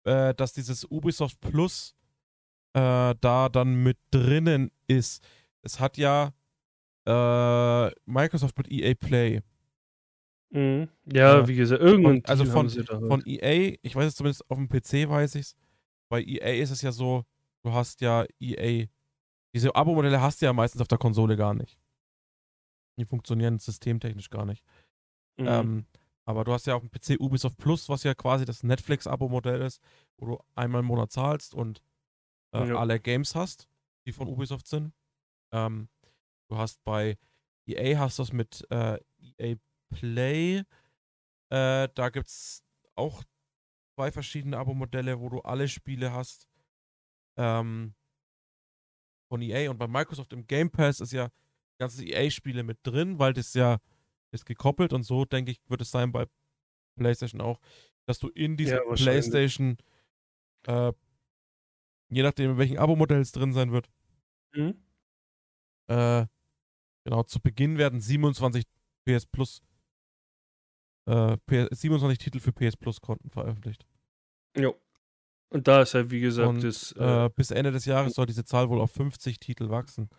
äh, 0.03 0.33
dass 0.35 0.53
dieses 0.53 0.83
Ubisoft 0.85 1.39
Plus 1.39 1.95
äh, 2.73 3.15
da 3.21 3.49
dann 3.49 3.81
mit 3.83 3.97
drinnen 4.11 4.71
ist. 4.87 5.23
Es 5.61 5.79
hat 5.79 5.97
ja 5.97 6.33
äh, 7.07 7.91
Microsoft 8.05 8.57
mit 8.57 8.69
EA 8.71 8.93
Play. 8.93 9.41
Mhm. 10.51 10.89
Ja, 11.11 11.39
Ja. 11.39 11.47
wie 11.47 11.55
gesagt, 11.55 11.81
irgendwann 11.81 12.21
also 12.25 12.45
von- 12.45 12.67
halt. 12.69 12.87
Von 12.89 13.23
EA, 13.25 13.77
ich 13.81 13.95
weiß 13.95 14.05
es 14.07 14.15
zumindest 14.15 14.49
auf 14.49 14.57
dem 14.57 14.67
PC, 14.67 15.07
weiß 15.09 15.35
ich's. 15.35 15.55
Bei 16.09 16.21
EA 16.21 16.61
ist 16.61 16.71
es 16.71 16.81
ja 16.81 16.91
so, 16.91 17.23
du 17.63 17.71
hast 17.71 18.01
ja 18.01 18.25
EA, 18.39 18.85
diese 19.55 19.73
Abo-Modelle 19.73 20.19
hast 20.21 20.41
du 20.41 20.45
ja 20.45 20.53
meistens 20.53 20.81
auf 20.81 20.87
der 20.89 20.97
Konsole 20.97 21.37
gar 21.37 21.53
nicht. 21.53 21.77
Die 23.01 23.05
funktionieren 23.05 23.57
systemtechnisch 23.57 24.29
gar 24.29 24.45
nicht. 24.45 24.63
Mhm. 25.37 25.47
Ähm, 25.47 25.85
aber 26.25 26.43
du 26.43 26.53
hast 26.53 26.67
ja 26.67 26.75
auf 26.75 26.83
dem 26.87 26.91
PC 26.91 27.19
Ubisoft 27.19 27.57
Plus, 27.57 27.89
was 27.89 28.03
ja 28.03 28.13
quasi 28.13 28.45
das 28.45 28.61
Netflix-Abo-Modell 28.61 29.59
ist, 29.61 29.81
wo 30.17 30.27
du 30.27 30.39
einmal 30.53 30.81
im 30.81 30.85
Monat 30.85 31.11
zahlst 31.11 31.55
und 31.55 31.81
äh, 32.53 32.67
Ja. 32.67 32.75
alle 32.75 32.99
Games 32.99 33.33
hast, 33.33 33.67
die 34.05 34.11
von 34.11 34.27
Ubisoft 34.27 34.67
sind. 34.67 34.93
Ähm, 35.51 35.89
du 36.47 36.57
hast 36.59 36.83
bei 36.83 37.17
EA 37.65 37.97
hast 37.97 38.19
du 38.19 38.23
es 38.23 38.33
mit 38.33 38.67
äh, 38.69 38.99
EA 39.39 39.55
Play. 39.89 40.59
Äh, 41.49 41.89
da 41.95 42.09
gibt 42.09 42.27
es 42.27 42.63
auch 42.93 43.23
zwei 43.95 44.11
verschiedene 44.11 44.59
Abo-Modelle, 44.59 45.19
wo 45.19 45.29
du 45.29 45.39
alle 45.39 45.67
Spiele 45.67 46.13
hast. 46.13 46.47
Ähm, 47.35 47.95
von 49.27 49.41
EA 49.41 49.71
und 49.71 49.79
bei 49.79 49.87
Microsoft 49.87 50.33
im 50.33 50.45
Game 50.45 50.69
Pass 50.69 50.99
ist 50.99 51.13
ja 51.13 51.29
ganze 51.81 52.05
EA-Spiele 52.05 52.63
mit 52.63 52.77
drin, 52.83 53.19
weil 53.19 53.33
das 53.33 53.53
ja 53.53 53.79
ist 54.31 54.45
gekoppelt 54.45 54.93
und 54.93 55.03
so, 55.03 55.25
denke 55.25 55.51
ich, 55.51 55.59
wird 55.67 55.81
es 55.81 55.91
sein 55.91 56.11
bei 56.11 56.25
PlayStation 56.95 57.41
auch, 57.41 57.59
dass 58.05 58.19
du 58.19 58.29
in 58.29 58.55
diesem 58.55 58.77
Ja. 58.77 58.93
PlayStation, 58.95 59.77
äh, 60.67 60.93
je 62.09 62.23
nachdem, 62.23 62.51
in 62.51 62.57
welchem 62.57 62.77
Abo-Modell 62.77 63.19
es 63.19 63.31
drin 63.33 63.51
sein 63.53 63.71
wird, 63.71 63.89
Mhm. 64.53 64.81
äh, 65.87 66.25
genau, 67.03 67.23
zu 67.23 67.39
Beginn 67.41 67.77
werden 67.77 67.99
27 67.99 68.63
PS 69.05 69.25
Plus, 69.25 69.61
äh, 71.07 71.37
PS, 71.45 71.81
27 71.81 72.17
Titel 72.19 72.39
für 72.39 72.53
PS 72.53 72.77
Plus 72.77 73.01
Konten 73.01 73.29
veröffentlicht. 73.29 73.85
Jo. 74.57 74.79
Und 75.49 75.67
da 75.67 75.81
ist 75.81 75.93
halt, 75.93 76.11
wie 76.11 76.21
gesagt, 76.21 76.47
Und, 76.47 76.63
das. 76.63 76.93
Äh, 76.93 77.25
Äh, 77.25 77.29
bis 77.35 77.51
Ende 77.51 77.71
des 77.73 77.83
Jahres 77.85 78.13
soll 78.13 78.25
diese 78.25 78.45
Zahl 78.45 78.69
wohl 78.69 78.79
auf 78.79 78.91
50 78.91 79.39
Titel 79.39 79.69
wachsen. 79.69 80.09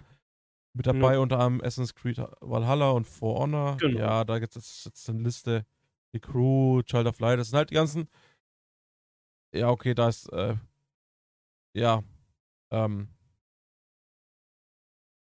Mit 0.75 0.87
dabei 0.87 1.15
Ja. 1.15 1.19
unter 1.21 1.39
anderem 1.39 1.61
Assassin's 1.61 1.95
Creed 1.95 2.19
Valhalla 2.41 2.91
und 2.93 3.07
For 3.07 3.39
Honor. 3.41 3.77
Genau. 3.79 3.99
Ja, 4.01 4.25
da 4.25 4.39
gibt 4.39 4.57
es 4.57 4.85
jetzt 4.85 5.09
eine 5.11 5.21
Liste. 5.23 5.67
Die 6.15 6.21
Crew, 6.21 6.83
Child 6.83 7.07
of 7.07 7.21
Light, 7.21 7.39
das 7.39 7.49
sind 7.51 7.57
halt 7.59 7.71
die 7.71 7.75
ganzen. 7.75 8.09
Ja, 9.55 9.69
okay, 9.69 9.95
da 9.95 10.09
ist, 10.09 10.33
äh, 10.33 10.57
ja, 11.75 12.03
ähm, 12.71 13.09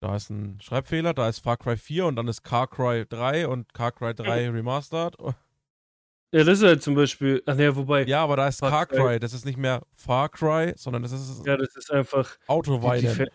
da 0.03 0.17
ist 0.17 0.31
ein 0.31 0.61
Schreibfehler, 0.61 1.13
da 1.15 1.29
ist 1.29 1.41
Far 1.41 1.57
Cry 1.57 1.77
4 1.77 2.07
und 2.07 2.17
dann 2.17 2.29
ist 2.29 2.43
Car 2.43 2.67
Cry 2.69 3.05
3 3.09 3.47
und 3.49 3.73
Car 3.75 3.93
Cry 3.93 4.15
3 4.15 4.49
Remastered. 4.51 5.17
ja, 6.33 6.45
das 6.45 6.59
ist 6.59 6.65
halt 6.65 6.83
zum 6.83 6.95
Beispiel. 6.95 7.43
Ach 7.47 7.55
ne, 7.57 7.75
wobei. 7.77 8.03
Ja, 8.03 8.07
Ja, 8.09 8.25
aber 8.25 8.37
da 8.37 8.49
ist 8.49 8.61
Far 8.61 8.71
Car 8.71 8.87
Cry- 8.87 8.97
Cry, 8.97 9.21
das 9.21 9.33
ist 9.33 9.45
nicht 9.45 9.59
mehr 9.59 9.83
Far 9.95 10.29
Cry, 10.29 10.73
sondern 10.77 11.03
das 11.03 11.13
ist 11.13 11.45
das 11.45 11.77
ist 11.77 11.91
einfach 11.91 12.37
die, 12.39 13.27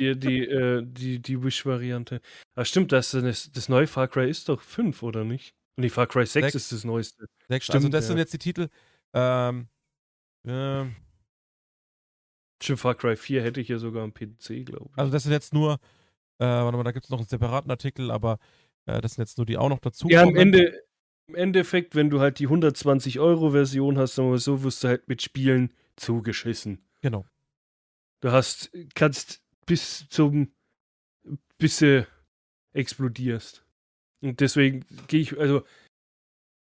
die, 0.00 0.18
die, 0.18 0.44
äh, 0.44 0.82
die, 0.84 1.20
die 1.20 1.42
Wish-Variante. 1.42 2.20
Ah, 2.54 2.64
stimmt, 2.64 2.92
das, 2.92 3.10
das, 3.10 3.52
das 3.52 3.68
neue 3.68 3.86
Far 3.86 4.08
Cry 4.08 4.28
ist 4.28 4.48
doch 4.48 4.62
5, 4.62 5.02
oder 5.02 5.24
nicht? 5.24 5.54
Und 5.76 5.82
die 5.82 5.90
Far 5.90 6.06
Cry 6.06 6.26
6, 6.26 6.32
Sechs. 6.32 6.54
ist 6.54 6.72
das 6.72 6.84
neueste. 6.84 7.26
Sechs, 7.48 7.68
also 7.70 7.80
Stimmt, 7.80 7.94
das 7.94 8.04
ja. 8.04 8.08
sind 8.08 8.18
jetzt 8.18 8.32
die 8.32 8.38
Titel. 8.38 8.68
Ähm, 9.12 9.68
ähm, 10.46 10.96
Stimmt, 12.62 12.80
Far 12.80 12.94
Cry 12.94 13.16
4 13.16 13.42
hätte 13.42 13.60
ich 13.60 13.68
ja 13.68 13.78
sogar 13.78 14.02
am 14.02 14.12
PC, 14.12 14.64
glaube 14.64 14.90
ich. 14.90 14.98
also 14.98 15.12
das 15.12 15.22
sind 15.22 15.32
jetzt 15.32 15.54
nur, 15.54 15.74
äh, 16.38 16.46
warte 16.46 16.76
mal, 16.76 16.84
da 16.84 16.92
gibt 16.92 17.04
es 17.04 17.10
noch 17.10 17.18
einen 17.18 17.28
separaten 17.28 17.70
Artikel, 17.70 18.10
aber 18.10 18.38
äh, 18.86 19.00
das 19.00 19.14
sind 19.14 19.22
jetzt 19.22 19.38
nur 19.38 19.46
die 19.46 19.58
auch 19.58 19.68
noch 19.68 19.80
dazu. 19.80 20.08
ja, 20.08 20.22
am 20.22 20.36
Ende, 20.36 20.82
im 21.28 21.34
Endeffekt, 21.34 21.94
wenn 21.94 22.10
du 22.10 22.20
halt 22.20 22.38
die 22.38 22.48
120-Euro-Version 22.48 23.98
hast, 23.98 24.18
mal 24.18 24.38
so, 24.38 24.62
wirst 24.62 24.82
du 24.82 24.88
halt 24.88 25.08
mit 25.08 25.22
Spielen 25.22 25.72
zugeschissen. 25.96 26.84
Genau. 27.00 27.26
Du 28.20 28.32
hast, 28.32 28.70
kannst 28.94 29.42
bis 29.70 30.08
zum, 30.08 30.52
bis 31.56 31.78
du 31.78 32.04
explodierst. 32.72 33.64
Und 34.20 34.40
deswegen 34.40 34.84
gehe 35.06 35.20
ich, 35.20 35.38
also, 35.38 35.62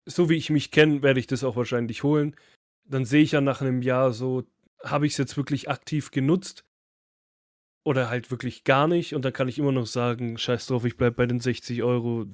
so 0.08 0.28
wie 0.28 0.34
ich 0.34 0.50
mich 0.50 0.72
kenne, 0.72 1.04
werde 1.04 1.20
ich 1.20 1.28
das 1.28 1.44
auch 1.44 1.56
wahrscheinlich 1.56 2.02
holen. 2.02 2.36
Dann 2.84 3.06
sehe 3.06 3.22
ich 3.22 3.34
ja 3.34 3.42
nach 3.42 3.62
einem 3.62 3.84
Jahr 3.84 4.12
so, 4.12 4.44
habe 4.84 5.06
ich 5.06 5.12
es 5.12 5.20
jetzt 5.20 5.38
wirklich 5.38 5.70
aktiv 5.70 6.10
genutzt 6.10 6.66
oder 7.84 8.10
halt 8.10 8.32
wirklich 8.32 8.64
gar 8.64 8.88
nicht. 8.88 9.14
Und 9.14 9.24
dann 9.24 9.34
kann 9.34 9.50
ich 9.50 9.60
immer 9.60 9.72
noch 9.72 9.86
sagen, 9.86 10.40
scheiß 10.40 10.66
drauf, 10.66 10.84
ich 10.84 10.98
bleibe 10.98 11.16
bei 11.16 11.28
den 11.28 11.40
60 11.40 11.84
Euro. 11.84 12.26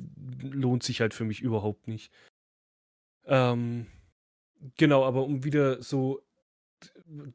Lohnt 0.42 0.84
sich 0.84 1.02
halt 1.02 1.14
für 1.14 1.26
mich 1.26 1.42
überhaupt 1.42 1.90
nicht. 1.90 2.14
Ähm, 3.26 3.88
genau, 4.78 5.04
aber 5.04 5.26
um 5.26 5.44
wieder 5.44 5.84
so 5.84 6.24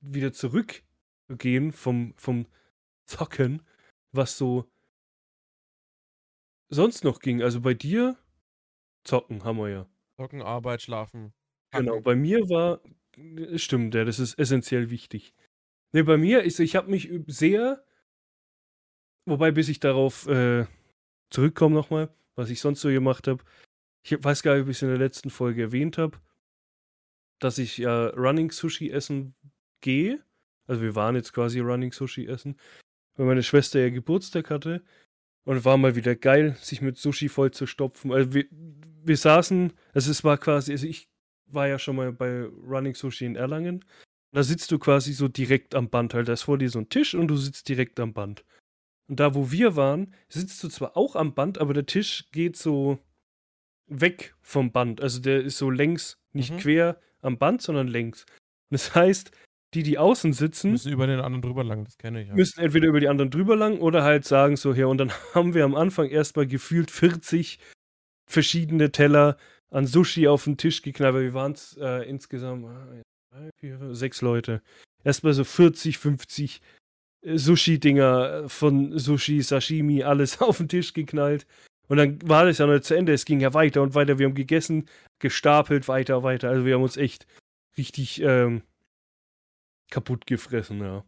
wieder 0.00 0.32
zurückgehen 0.32 1.72
vom, 1.72 2.14
vom 2.16 2.46
Zocken, 3.06 3.62
was 4.12 4.36
so 4.36 4.68
sonst 6.68 7.04
noch 7.04 7.20
ging. 7.20 7.42
Also 7.42 7.60
bei 7.60 7.74
dir 7.74 8.16
zocken 9.04 9.44
haben 9.44 9.58
wir 9.58 9.68
ja. 9.68 9.86
Zocken, 10.16 10.42
Arbeit, 10.42 10.82
Schlafen. 10.82 11.32
Genau, 11.72 11.92
Hacken. 11.92 12.04
bei 12.04 12.16
mir 12.16 12.48
war, 12.48 12.80
stimmt, 13.56 13.94
ja, 13.94 14.04
das 14.04 14.18
ist 14.18 14.38
essentiell 14.38 14.90
wichtig. 14.90 15.34
Ne, 15.92 16.04
bei 16.04 16.16
mir 16.16 16.42
ist, 16.42 16.58
ich 16.58 16.74
habe 16.76 16.90
mich 16.90 17.10
sehr, 17.26 17.84
wobei 19.26 19.50
bis 19.50 19.68
ich 19.68 19.80
darauf 19.80 20.26
äh, 20.26 20.66
zurückkomme 21.30 21.74
nochmal, 21.74 22.14
was 22.34 22.50
ich 22.50 22.60
sonst 22.60 22.80
so 22.80 22.88
gemacht 22.88 23.28
habe, 23.28 23.44
ich 24.02 24.22
weiß 24.22 24.42
gar 24.42 24.54
nicht, 24.54 24.62
ob 24.62 24.68
ich 24.68 24.76
es 24.76 24.82
in 24.82 24.88
der 24.88 24.98
letzten 24.98 25.30
Folge 25.30 25.62
erwähnt 25.62 25.98
habe, 25.98 26.18
dass 27.40 27.58
ich 27.58 27.78
ja 27.78 28.08
Running 28.08 28.50
Sushi 28.50 28.90
essen 28.90 29.34
gehe. 29.80 30.24
Also 30.66 30.82
wir 30.82 30.94
waren 30.94 31.16
jetzt 31.16 31.32
quasi 31.32 31.60
Running 31.60 31.92
Sushi 31.92 32.26
essen, 32.26 32.56
weil 33.16 33.26
meine 33.26 33.42
Schwester 33.42 33.80
ja 33.80 33.90
Geburtstag 33.90 34.50
hatte. 34.50 34.82
Und 35.44 35.64
war 35.64 35.76
mal 35.76 35.94
wieder 35.94 36.16
geil, 36.16 36.56
sich 36.60 36.82
mit 36.82 36.98
Sushi 36.98 37.28
voll 37.28 37.52
zu 37.52 37.66
stopfen. 37.66 38.12
Also 38.12 38.34
wir, 38.34 38.46
wir 38.50 39.16
saßen, 39.16 39.72
also 39.94 40.10
es 40.10 40.24
war 40.24 40.38
quasi, 40.38 40.72
also 40.72 40.86
ich 40.88 41.08
war 41.46 41.68
ja 41.68 41.78
schon 41.78 41.94
mal 41.94 42.12
bei 42.12 42.42
Running 42.42 42.96
Sushi 42.96 43.26
in 43.26 43.36
Erlangen. 43.36 43.84
Da 44.32 44.42
sitzt 44.42 44.72
du 44.72 44.78
quasi 44.80 45.12
so 45.12 45.28
direkt 45.28 45.76
am 45.76 45.88
Band 45.88 46.14
halt. 46.14 46.26
Da 46.26 46.32
ist 46.32 46.42
vor 46.42 46.58
dir 46.58 46.68
so 46.68 46.80
ein 46.80 46.88
Tisch 46.88 47.14
und 47.14 47.28
du 47.28 47.36
sitzt 47.36 47.68
direkt 47.68 48.00
am 48.00 48.12
Band. 48.12 48.44
Und 49.08 49.20
da, 49.20 49.36
wo 49.36 49.52
wir 49.52 49.76
waren, 49.76 50.12
sitzt 50.28 50.62
du 50.64 50.68
zwar 50.68 50.96
auch 50.96 51.14
am 51.14 51.34
Band, 51.34 51.58
aber 51.58 51.74
der 51.74 51.86
Tisch 51.86 52.28
geht 52.32 52.56
so 52.56 52.98
weg 53.86 54.34
vom 54.42 54.72
Band. 54.72 55.00
Also 55.00 55.20
der 55.20 55.42
ist 55.44 55.58
so 55.58 55.70
längs, 55.70 56.18
nicht 56.32 56.52
Mhm. 56.52 56.58
quer 56.58 57.00
am 57.20 57.38
Band, 57.38 57.62
sondern 57.62 57.86
längs. 57.86 58.22
Und 58.24 58.72
das 58.72 58.94
heißt, 58.96 59.30
die, 59.76 59.82
die 59.82 59.98
außen 59.98 60.32
sitzen, 60.32 60.72
Müssen 60.72 60.92
über 60.92 61.06
den 61.06 61.20
anderen 61.20 61.42
drüber 61.42 61.62
lang, 61.62 61.84
das 61.84 61.98
kenne 61.98 62.22
ich 62.22 62.28
ja. 62.28 62.34
müssen 62.34 62.60
entweder 62.60 62.88
über 62.88 62.98
die 62.98 63.08
anderen 63.08 63.30
drüber 63.30 63.56
lang 63.56 63.78
oder 63.78 64.02
halt 64.02 64.24
sagen 64.24 64.56
so, 64.56 64.72
ja, 64.72 64.86
und 64.86 64.98
dann 64.98 65.12
haben 65.34 65.54
wir 65.54 65.64
am 65.64 65.74
Anfang 65.74 66.08
erstmal 66.08 66.46
gefühlt 66.46 66.90
40 66.90 67.58
verschiedene 68.26 68.90
Teller 68.90 69.36
an 69.70 69.86
Sushi 69.86 70.28
auf 70.28 70.44
den 70.44 70.56
Tisch 70.56 70.80
geknallt, 70.80 71.14
weil 71.14 71.22
wir 71.24 71.34
waren 71.34 71.52
es 71.52 71.76
äh, 71.78 72.08
insgesamt 72.08 72.64
äh, 72.64 73.02
drei, 73.30 73.50
vier, 73.60 73.94
sechs 73.94 74.22
Leute. 74.22 74.62
Erstmal 75.04 75.34
so 75.34 75.44
40, 75.44 75.98
50 75.98 76.62
äh, 77.22 77.36
Sushi-Dinger 77.36 78.44
äh, 78.44 78.48
von 78.48 78.98
Sushi, 78.98 79.42
Sashimi, 79.42 80.02
alles 80.02 80.40
auf 80.40 80.56
den 80.56 80.68
Tisch 80.68 80.94
geknallt. 80.94 81.46
Und 81.88 81.98
dann 81.98 82.18
war 82.24 82.46
das 82.46 82.58
ja 82.58 82.66
noch 82.66 82.80
zu 82.80 82.94
Ende. 82.94 83.12
Es 83.12 83.26
ging 83.26 83.40
ja 83.40 83.54
weiter 83.54 83.82
und 83.82 83.94
weiter. 83.94 84.18
Wir 84.18 84.26
haben 84.26 84.34
gegessen, 84.34 84.88
gestapelt, 85.20 85.86
weiter, 85.86 86.22
weiter. 86.22 86.48
Also 86.48 86.64
wir 86.64 86.74
haben 86.74 86.82
uns 86.82 86.96
echt 86.96 87.26
richtig 87.76 88.22
ähm, 88.22 88.62
kaputt 89.90 90.26
gefressen, 90.26 90.80
ja. 90.80 91.04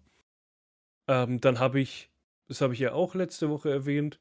Ähm, 1.08 1.40
dann 1.40 1.58
habe 1.58 1.80
ich, 1.80 2.10
das 2.48 2.60
habe 2.60 2.74
ich 2.74 2.80
ja 2.80 2.92
auch 2.92 3.14
letzte 3.14 3.48
Woche 3.48 3.70
erwähnt, 3.70 4.18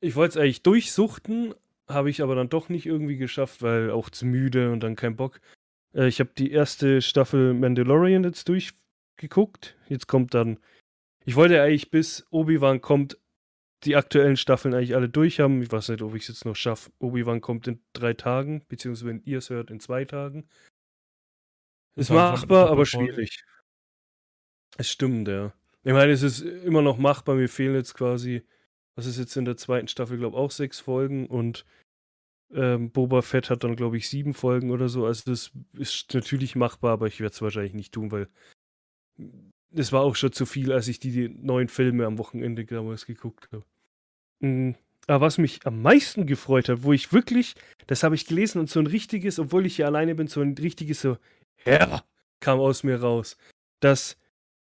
ich 0.00 0.14
wollte 0.14 0.38
es 0.38 0.42
eigentlich 0.42 0.62
durchsuchten, 0.62 1.54
habe 1.88 2.10
ich 2.10 2.22
aber 2.22 2.34
dann 2.34 2.48
doch 2.48 2.68
nicht 2.68 2.86
irgendwie 2.86 3.16
geschafft, 3.16 3.62
weil 3.62 3.90
auch 3.90 4.10
zu 4.10 4.26
müde 4.26 4.72
und 4.72 4.80
dann 4.80 4.96
kein 4.96 5.16
Bock. 5.16 5.40
Äh, 5.94 6.08
ich 6.08 6.20
habe 6.20 6.30
die 6.36 6.50
erste 6.50 7.00
Staffel 7.02 7.54
Mandalorian 7.54 8.24
jetzt 8.24 8.48
durchgeguckt. 8.48 9.76
Jetzt 9.88 10.06
kommt 10.06 10.34
dann, 10.34 10.58
ich 11.24 11.36
wollte 11.36 11.62
eigentlich 11.62 11.90
bis 11.90 12.26
Obi-Wan 12.30 12.80
kommt, 12.80 13.18
die 13.84 13.96
aktuellen 13.96 14.36
Staffeln 14.36 14.74
eigentlich 14.74 14.94
alle 14.94 15.08
durch 15.08 15.40
haben. 15.40 15.62
Ich 15.62 15.70
weiß 15.70 15.90
nicht, 15.90 16.02
ob 16.02 16.14
ich 16.14 16.22
es 16.22 16.28
jetzt 16.28 16.44
noch 16.44 16.56
schaffe. 16.56 16.90
Obi-Wan 16.98 17.40
kommt 17.40 17.68
in 17.68 17.80
drei 17.92 18.14
Tagen, 18.14 18.64
beziehungsweise 18.68 19.06
wenn 19.06 19.22
ihr 19.24 19.38
es 19.38 19.50
hört, 19.50 19.70
in 19.70 19.80
zwei 19.80 20.04
Tagen. 20.04 20.48
Ist 21.96 22.10
machbar, 22.10 22.70
aber 22.70 22.86
schwierig. 22.86 23.44
Es 24.76 24.90
stimmt, 24.90 25.28
ja. 25.28 25.52
Ich 25.82 25.92
meine, 25.92 26.12
es 26.12 26.22
ist 26.22 26.40
immer 26.40 26.82
noch 26.82 26.98
machbar. 26.98 27.36
Mir 27.36 27.48
fehlen 27.48 27.74
jetzt 27.74 27.94
quasi, 27.94 28.42
was 28.94 29.06
ist 29.06 29.18
jetzt 29.18 29.36
in 29.36 29.46
der 29.46 29.56
zweiten 29.56 29.88
Staffel, 29.88 30.18
glaube 30.18 30.36
ich, 30.36 30.42
auch 30.42 30.50
sechs 30.50 30.78
Folgen 30.78 31.26
und 31.26 31.64
ähm, 32.52 32.90
Boba 32.90 33.22
Fett 33.22 33.50
hat 33.50 33.64
dann, 33.64 33.76
glaube 33.76 33.96
ich, 33.96 34.08
sieben 34.08 34.34
Folgen 34.34 34.70
oder 34.70 34.88
so. 34.88 35.06
Also 35.06 35.30
das 35.30 35.50
ist 35.72 36.12
natürlich 36.14 36.54
machbar, 36.54 36.92
aber 36.92 37.06
ich 37.06 37.20
werde 37.20 37.32
es 37.34 37.42
wahrscheinlich 37.42 37.74
nicht 37.74 37.92
tun, 37.92 38.12
weil 38.12 38.28
es 39.72 39.92
war 39.92 40.02
auch 40.02 40.16
schon 40.16 40.32
zu 40.32 40.46
viel, 40.46 40.72
als 40.72 40.88
ich 40.88 41.00
die, 41.00 41.10
die 41.10 41.28
neuen 41.28 41.68
Filme 41.68 42.06
am 42.06 42.18
Wochenende 42.18 42.64
damals 42.64 43.06
geguckt 43.06 43.48
habe. 43.52 43.64
Mhm. 44.40 44.76
Aber 45.08 45.26
was 45.26 45.38
mich 45.38 45.64
am 45.64 45.82
meisten 45.82 46.26
gefreut 46.26 46.68
hat, 46.68 46.82
wo 46.82 46.92
ich 46.92 47.12
wirklich, 47.12 47.54
das 47.86 48.02
habe 48.02 48.16
ich 48.16 48.26
gelesen 48.26 48.58
und 48.58 48.68
so 48.68 48.80
ein 48.80 48.88
richtiges, 48.88 49.38
obwohl 49.38 49.64
ich 49.66 49.76
hier 49.76 49.86
alleine 49.86 50.14
bin, 50.16 50.26
so 50.26 50.40
ein 50.40 50.54
richtiges 50.54 51.00
so, 51.00 51.16
ja, 51.64 52.04
kam 52.40 52.60
aus 52.60 52.82
mir 52.82 53.00
raus. 53.00 53.36
Das, 53.80 54.16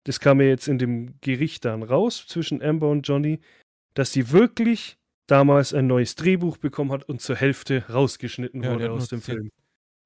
das 0.03 0.19
kam 0.19 0.37
mir 0.37 0.47
jetzt 0.47 0.67
in 0.67 0.77
dem 0.77 1.19
Gericht 1.21 1.65
dann 1.65 1.83
raus 1.83 2.25
zwischen 2.27 2.61
Amber 2.61 2.89
und 2.89 3.07
Johnny, 3.07 3.39
dass 3.93 4.11
sie 4.13 4.31
wirklich 4.31 4.97
damals 5.27 5.73
ein 5.73 5.87
neues 5.87 6.15
Drehbuch 6.15 6.57
bekommen 6.57 6.91
hat 6.91 7.03
und 7.03 7.21
zur 7.21 7.35
Hälfte 7.35 7.85
rausgeschnitten 7.89 8.63
ja, 8.63 8.71
wurde 8.71 8.91
aus 8.91 9.09
dem 9.09 9.21
10, 9.21 9.35
Film. 9.35 9.51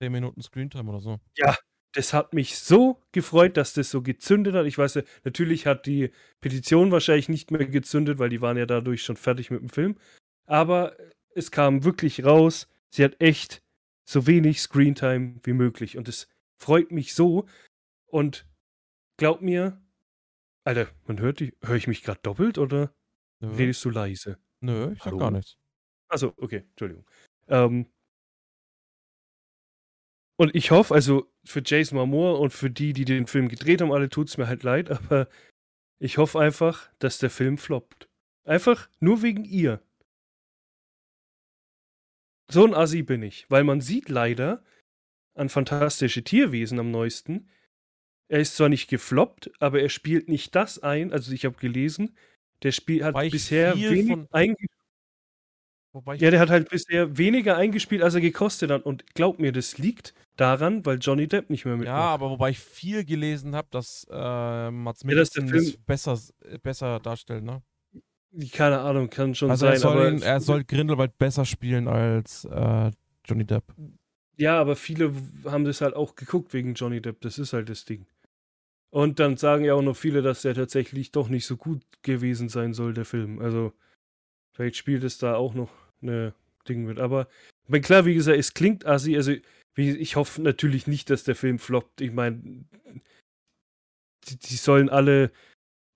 10 0.01 0.11
Minuten 0.11 0.41
Screentime 0.41 0.89
oder 0.89 0.99
so. 0.99 1.19
Ja, 1.37 1.55
das 1.93 2.13
hat 2.13 2.33
mich 2.33 2.57
so 2.57 3.01
gefreut, 3.11 3.55
dass 3.55 3.73
das 3.73 3.89
so 3.89 4.01
gezündet 4.01 4.55
hat. 4.55 4.65
Ich 4.65 4.77
weiß 4.77 4.95
ja, 4.95 5.03
natürlich 5.23 5.65
hat 5.65 5.85
die 5.85 6.11
Petition 6.41 6.91
wahrscheinlich 6.91 7.29
nicht 7.29 7.51
mehr 7.51 7.65
gezündet, 7.65 8.19
weil 8.19 8.29
die 8.29 8.41
waren 8.41 8.57
ja 8.57 8.65
dadurch 8.65 9.03
schon 9.03 9.15
fertig 9.15 9.51
mit 9.51 9.61
dem 9.61 9.69
Film. 9.69 9.95
Aber 10.45 10.97
es 11.35 11.51
kam 11.51 11.83
wirklich 11.83 12.25
raus, 12.25 12.67
sie 12.89 13.03
hat 13.03 13.21
echt 13.21 13.61
so 14.05 14.27
wenig 14.27 14.59
Screentime 14.59 15.35
wie 15.43 15.53
möglich. 15.53 15.97
Und 15.97 16.07
es 16.09 16.27
freut 16.63 16.91
mich 16.91 17.13
so. 17.13 17.45
Und 18.07 18.47
glaub 19.17 19.41
mir, 19.41 19.81
Alter, 20.63 20.87
man 21.05 21.19
hört 21.19 21.39
die, 21.39 21.55
höre 21.61 21.75
ich 21.75 21.87
mich 21.87 22.03
gerade 22.03 22.21
doppelt 22.23 22.57
oder 22.57 22.93
Nö. 23.39 23.55
redest 23.55 23.83
du 23.85 23.89
leise? 23.89 24.39
Nö, 24.61 24.93
ich 24.93 24.99
sag 24.99 25.07
Hallo? 25.07 25.17
gar 25.17 25.31
nichts. 25.31 25.57
Achso, 26.07 26.33
okay, 26.37 26.63
Entschuldigung. 26.69 27.05
Ähm, 27.47 27.91
und 30.37 30.55
ich 30.55 30.71
hoffe, 30.71 30.93
also 30.93 31.31
für 31.43 31.61
Jason 31.63 31.97
Momoa 31.97 32.37
und 32.37 32.51
für 32.51 32.69
die, 32.69 32.93
die 32.93 33.05
den 33.05 33.27
Film 33.27 33.49
gedreht 33.49 33.81
haben, 33.81 33.91
alle 33.91 34.09
tut 34.09 34.29
es 34.29 34.37
mir 34.37 34.47
halt 34.47 34.63
leid, 34.63 34.89
aber 34.89 35.27
ich 35.99 36.17
hoffe 36.17 36.39
einfach, 36.39 36.91
dass 36.99 37.17
der 37.17 37.29
Film 37.29 37.57
floppt. 37.57 38.09
Einfach 38.45 38.89
nur 38.99 39.21
wegen 39.21 39.45
ihr. 39.45 39.81
So 42.49 42.65
ein 42.65 42.73
Assi 42.73 43.03
bin 43.03 43.23
ich, 43.23 43.49
weil 43.49 43.63
man 43.63 43.81
sieht 43.81 44.09
leider, 44.09 44.63
an 45.35 45.49
Fantastische 45.49 46.23
Tierwesen 46.23 46.79
am 46.79 46.91
neuesten. 46.91 47.49
Er 48.27 48.39
ist 48.39 48.55
zwar 48.55 48.69
nicht 48.69 48.89
gefloppt, 48.89 49.51
aber 49.59 49.81
er 49.81 49.89
spielt 49.89 50.29
nicht 50.29 50.55
das 50.55 50.79
ein, 50.79 51.11
also 51.11 51.31
ich 51.31 51.45
habe 51.45 51.55
gelesen, 51.57 52.15
der 52.63 52.71
Spiel 52.71 53.03
hat 53.03 53.15
bisher 53.29 53.75
wenig 53.75 54.17
eingespielt. 54.31 54.69
Ja, 56.15 56.31
der 56.31 56.39
hat 56.39 56.49
halt 56.49 56.69
bisher 56.69 57.17
weniger 57.17 57.55
eingespielt, 57.55 58.01
als 58.01 58.15
er 58.15 58.21
gekostet 58.21 58.71
hat. 58.71 58.83
Und 58.83 59.13
glaub 59.13 59.37
mir, 59.37 59.51
das 59.51 59.77
liegt 59.77 60.15
daran, 60.37 60.83
weil 60.87 60.97
Johnny 60.97 61.27
Depp 61.27 61.51
nicht 61.51 61.65
mehr 61.65 61.75
mitmacht. 61.75 61.95
Ja, 61.95 62.05
aber 62.05 62.31
wobei 62.31 62.49
ich 62.49 62.59
viel 62.59 63.05
gelesen 63.05 63.55
habe, 63.55 63.67
dass 63.69 64.07
äh, 64.09 64.71
Mats 64.71 65.03
Mikkelsen 65.03 65.47
ja, 65.49 65.53
das 65.53 65.77
besser, 65.77 66.19
besser 66.63 66.99
darstellt, 66.99 67.43
ne? 67.43 67.61
Keine 68.51 68.79
Ahnung, 68.79 69.11
kann 69.11 69.35
schon 69.35 69.51
also 69.51 69.67
sein. 69.67 69.73
Er 69.73 69.79
soll, 69.79 70.13
ihn, 70.13 70.21
er 70.23 70.39
soll 70.39 70.63
Grindelwald 70.63 71.15
besser 71.19 71.45
spielen 71.45 71.87
als 71.87 72.45
äh, 72.45 72.89
Johnny 73.25 73.45
Depp. 73.45 73.65
Ja, 74.37 74.59
aber 74.59 74.75
viele 74.75 75.13
haben 75.45 75.63
das 75.63 75.81
halt 75.81 75.95
auch 75.95 76.15
geguckt 76.15 76.53
wegen 76.53 76.73
Johnny 76.73 77.01
Depp. 77.01 77.21
Das 77.21 77.37
ist 77.37 77.53
halt 77.53 77.69
das 77.69 77.85
Ding. 77.85 78.05
Und 78.89 79.19
dann 79.19 79.37
sagen 79.37 79.65
ja 79.65 79.73
auch 79.73 79.81
noch 79.81 79.97
viele, 79.97 80.21
dass 80.21 80.43
der 80.43 80.53
tatsächlich 80.55 81.11
doch 81.11 81.29
nicht 81.29 81.45
so 81.45 81.57
gut 81.57 81.81
gewesen 82.03 82.49
sein 82.49 82.73
soll, 82.73 82.93
der 82.93 83.05
Film. 83.05 83.39
Also, 83.39 83.73
vielleicht 84.53 84.75
spielt 84.75 85.03
es 85.03 85.17
da 85.17 85.35
auch 85.35 85.53
noch 85.55 85.71
eine 86.01 86.33
Ding 86.67 86.85
mit. 86.85 86.99
Aber, 86.99 87.27
ich 87.67 87.81
klar, 87.81 88.05
wie 88.05 88.13
gesagt, 88.13 88.37
es 88.37 88.53
klingt 88.53 88.85
assi. 88.85 89.15
Also, 89.15 89.33
ich 89.75 90.15
hoffe 90.15 90.41
natürlich 90.41 90.87
nicht, 90.87 91.09
dass 91.09 91.23
der 91.23 91.35
Film 91.35 91.59
floppt. 91.59 92.01
Ich 92.01 92.11
meine, 92.11 92.65
die, 94.27 94.37
die, 94.37 94.55
sollen 94.55 94.89
alle, 94.89 95.31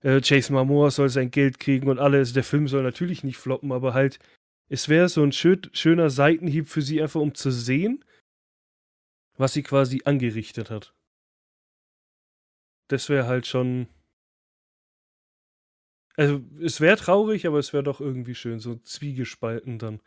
äh, 0.02 0.20
Jason 0.22 0.56
Momoa 0.56 0.90
soll 0.90 1.08
sein 1.08 1.30
Geld 1.30 1.60
kriegen 1.60 1.88
und 1.88 1.98
alles. 1.98 2.28
Also 2.28 2.34
der 2.34 2.44
Film 2.44 2.68
soll 2.68 2.82
natürlich 2.82 3.24
nicht 3.24 3.36
floppen, 3.36 3.72
aber 3.72 3.94
halt, 3.94 4.18
es 4.68 4.88
wäre 4.88 5.08
so 5.08 5.22
ein 5.22 5.32
schön, 5.32 5.62
schöner 5.72 6.10
Seitenhieb 6.10 6.68
für 6.68 6.82
sie, 6.82 7.00
einfach 7.00 7.20
um 7.20 7.34
zu 7.34 7.50
sehen, 7.50 8.04
was 9.38 9.52
sie 9.54 9.62
quasi 9.62 10.02
angerichtet 10.04 10.70
hat. 10.70 10.94
Das 12.88 13.08
wäre 13.08 13.26
halt 13.26 13.46
schon. 13.46 13.88
Also, 16.16 16.42
es 16.60 16.80
wäre 16.80 16.96
traurig, 16.96 17.46
aber 17.46 17.58
es 17.58 17.72
wäre 17.72 17.84
doch 17.84 18.00
irgendwie 18.00 18.34
schön, 18.34 18.58
so 18.58 18.74
zwiegespalten 18.76 19.78
dann. 19.78 20.00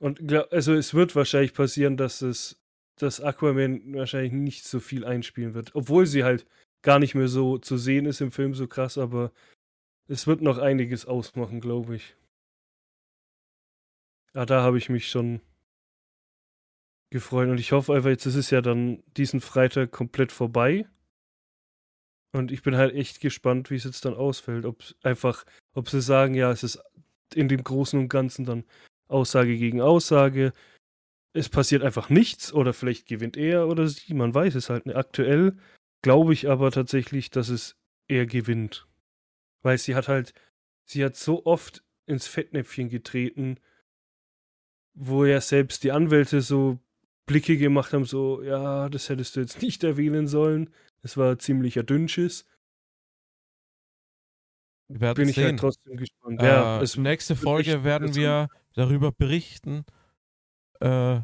Und 0.00 0.32
also 0.52 0.74
es 0.74 0.94
wird 0.94 1.14
wahrscheinlich 1.16 1.54
passieren, 1.54 1.96
dass 1.96 2.22
es, 2.22 2.62
dass 2.96 3.20
Aquaman 3.20 3.94
wahrscheinlich 3.94 4.32
nicht 4.32 4.64
so 4.64 4.80
viel 4.80 5.04
einspielen 5.04 5.54
wird. 5.54 5.74
Obwohl 5.74 6.06
sie 6.06 6.24
halt 6.24 6.46
gar 6.82 6.98
nicht 6.98 7.14
mehr 7.14 7.28
so 7.28 7.58
zu 7.58 7.76
sehen 7.76 8.06
ist 8.06 8.20
im 8.20 8.32
Film, 8.32 8.54
so 8.54 8.68
krass, 8.68 8.96
aber 8.96 9.32
es 10.06 10.26
wird 10.26 10.40
noch 10.40 10.58
einiges 10.58 11.04
ausmachen, 11.04 11.60
glaube 11.60 11.96
ich. 11.96 12.16
Ja, 14.34 14.46
da 14.46 14.62
habe 14.62 14.78
ich 14.78 14.88
mich 14.88 15.08
schon 15.10 15.40
gefreut. 17.10 17.48
Und 17.48 17.58
ich 17.58 17.72
hoffe 17.72 17.94
einfach, 17.94 18.10
jetzt 18.10 18.26
ist 18.26 18.34
es 18.34 18.50
ja 18.50 18.60
dann 18.60 19.02
diesen 19.16 19.40
Freitag 19.40 19.90
komplett 19.92 20.32
vorbei. 20.32 20.86
Und 22.32 22.52
ich 22.52 22.62
bin 22.62 22.76
halt 22.76 22.94
echt 22.94 23.20
gespannt, 23.20 23.70
wie 23.70 23.76
es 23.76 23.84
jetzt 23.84 24.04
dann 24.04 24.14
ausfällt. 24.14 24.64
Ob 24.64 24.82
einfach, 25.02 25.44
ob 25.72 25.88
sie 25.88 26.02
sagen, 26.02 26.34
ja, 26.34 26.50
es 26.50 26.62
ist 26.62 26.78
in 27.34 27.48
dem 27.48 27.64
Großen 27.64 27.98
und 27.98 28.08
Ganzen 28.08 28.44
dann 28.44 28.64
Aussage 29.08 29.56
gegen 29.56 29.80
Aussage. 29.80 30.52
Es 31.32 31.48
passiert 31.48 31.82
einfach 31.82 32.10
nichts 32.10 32.52
oder 32.52 32.72
vielleicht 32.72 33.06
gewinnt 33.06 33.36
er 33.36 33.68
oder 33.68 33.86
sie, 33.88 34.14
man 34.14 34.34
weiß 34.34 34.54
es 34.54 34.70
halt 34.70 34.86
nicht. 34.86 34.96
Aktuell 34.96 35.56
glaube 36.02 36.32
ich 36.32 36.48
aber 36.48 36.70
tatsächlich, 36.70 37.30
dass 37.30 37.48
es 37.48 37.76
er 38.08 38.26
gewinnt. 38.26 38.86
Weil 39.62 39.78
sie 39.78 39.94
hat 39.94 40.08
halt, 40.08 40.34
sie 40.84 41.04
hat 41.04 41.16
so 41.16 41.44
oft 41.46 41.84
ins 42.06 42.26
Fettnäpfchen 42.26 42.88
getreten, 42.88 43.58
wo 44.94 45.24
ja 45.24 45.40
selbst 45.40 45.84
die 45.84 45.92
Anwälte 45.92 46.40
so 46.40 46.78
Blicke 47.28 47.56
gemacht 47.56 47.92
haben, 47.92 48.04
so, 48.04 48.42
ja, 48.42 48.88
das 48.88 49.08
hättest 49.08 49.36
du 49.36 49.40
jetzt 49.40 49.62
nicht 49.62 49.84
erwähnen 49.84 50.26
sollen. 50.26 50.70
Es 51.02 51.16
war 51.16 51.38
ziemlicher 51.38 51.84
Dünnschiss. 51.84 52.44
Wir 54.88 55.14
Bin 55.14 55.28
ich 55.28 55.36
halt 55.36 55.44
sehen. 55.44 55.44
halt 55.44 55.60
trotzdem 55.60 55.96
gespannt. 55.96 56.42
Äh, 56.42 56.46
ja, 56.46 56.82
nächste 56.96 57.36
Folge 57.36 57.84
werden 57.84 58.14
wir 58.14 58.48
darüber 58.74 59.12
berichten, 59.12 59.84
äh, 60.80 61.20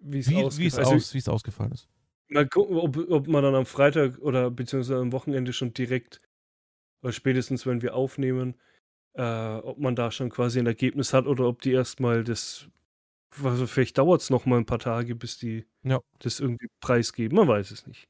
wie 0.00 0.18
es 0.18 0.32
ausgefallen, 0.32 0.86
also, 0.86 1.32
ausgefallen 1.32 1.72
ist. 1.72 1.88
Mal 2.28 2.46
gucken, 2.46 2.76
ob, 2.76 2.96
ob 3.10 3.26
man 3.26 3.42
dann 3.42 3.54
am 3.54 3.66
Freitag 3.66 4.18
oder 4.18 4.50
beziehungsweise 4.50 5.00
am 5.00 5.12
Wochenende 5.12 5.52
schon 5.54 5.72
direkt, 5.72 6.20
oder 7.02 7.12
spätestens 7.12 7.66
wenn 7.66 7.80
wir 7.80 7.94
aufnehmen, 7.94 8.54
äh, 9.14 9.56
ob 9.56 9.78
man 9.78 9.96
da 9.96 10.10
schon 10.10 10.28
quasi 10.28 10.58
ein 10.58 10.66
Ergebnis 10.66 11.14
hat 11.14 11.26
oder 11.26 11.46
ob 11.46 11.62
die 11.62 11.72
erstmal 11.72 12.22
das 12.22 12.68
also 13.42 13.66
vielleicht 13.66 13.98
dauert 13.98 14.22
es 14.22 14.30
noch 14.30 14.46
mal 14.46 14.58
ein 14.58 14.66
paar 14.66 14.78
Tage, 14.78 15.14
bis 15.14 15.38
die 15.38 15.66
ja. 15.82 16.00
das 16.20 16.40
irgendwie 16.40 16.68
preisgeben. 16.80 17.36
Man 17.36 17.48
weiß 17.48 17.70
es 17.70 17.86
nicht. 17.86 18.08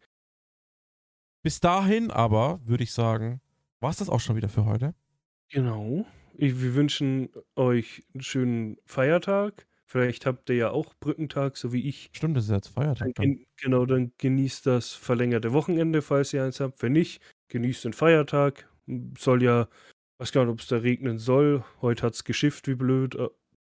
Bis 1.42 1.60
dahin 1.60 2.10
aber, 2.10 2.60
würde 2.64 2.84
ich 2.84 2.92
sagen, 2.92 3.40
war 3.80 3.90
es 3.90 3.98
das 3.98 4.08
auch 4.08 4.20
schon 4.20 4.36
wieder 4.36 4.48
für 4.48 4.64
heute. 4.64 4.94
Genau. 5.50 6.04
Ich, 6.34 6.60
wir 6.60 6.74
wünschen 6.74 7.30
euch 7.56 8.04
einen 8.14 8.22
schönen 8.22 8.76
Feiertag. 8.86 9.66
Vielleicht 9.86 10.26
habt 10.26 10.50
ihr 10.50 10.56
ja 10.56 10.70
auch 10.70 10.94
Brückentag, 11.00 11.56
so 11.56 11.72
wie 11.72 11.88
ich. 11.88 12.10
Stimmt, 12.12 12.36
das 12.36 12.44
ist 12.44 12.50
jetzt 12.50 12.76
Dann 12.76 12.84
Feiertag 12.84 13.14
dann. 13.14 13.24
gen 13.24 13.46
genau, 13.56 13.86
dann 13.86 14.12
genießt 14.18 14.66
das 14.66 14.92
verlängerte 14.92 15.52
Wochenende, 15.52 16.02
falls 16.02 16.34
ihr 16.34 16.44
eins 16.44 16.60
habt. 16.60 16.82
Wenn 16.82 16.92
nicht, 16.92 17.22
genießt 17.48 17.86
den 17.86 17.92
Feiertag. 17.94 18.68
Soll 19.16 19.42
ja, 19.42 19.68
weiß 20.18 20.32
gar 20.32 20.44
nicht, 20.44 20.52
ob 20.52 20.60
es 20.60 20.66
da 20.66 20.76
regnen 20.76 21.18
soll. 21.18 21.64
Heute 21.80 22.02
hat 22.02 22.14
es 22.14 22.24
geschifft, 22.24 22.68
wie 22.68 22.74
blöd. 22.74 23.16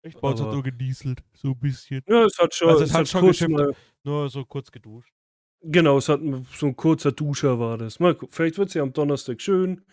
Echt, 0.02 0.20
bei 0.22 0.30
uns 0.30 0.40
hat 0.40 0.48
aber- 0.48 0.56
nur 0.56 0.64
gedieselt. 0.64 1.24
So 1.34 1.50
ein 1.50 1.60
bisschen. 1.60 2.02
Ja, 2.08 2.24
es 2.26 2.38
hat 2.38 2.54
schon, 2.56 2.70
Also 2.70 2.84
es 2.84 2.94
hat 2.94 3.08
schon 3.08 3.22
kurz 3.22 3.38
geschifft. 3.40 3.52
mal, 3.52 3.76
Nur 4.04 4.30
so 4.30 4.46
kurz 4.46 4.72
geduscht. 4.72 5.14
Genau, 5.62 5.98
es 5.98 6.08
hat 6.08 6.22
so 6.54 6.68
ein 6.68 6.76
kurzer 6.78 7.12
Duscher 7.12 7.60
war 7.60 7.78
das. 7.78 8.00
Mal, 8.00 8.16
gu- 8.16 8.28
vielleicht 8.32 8.58
wird 8.58 8.70
es 8.70 8.76
ja 8.76 8.82
am 8.84 8.94
Donnerstag 8.94 9.42
schön. 9.42 9.84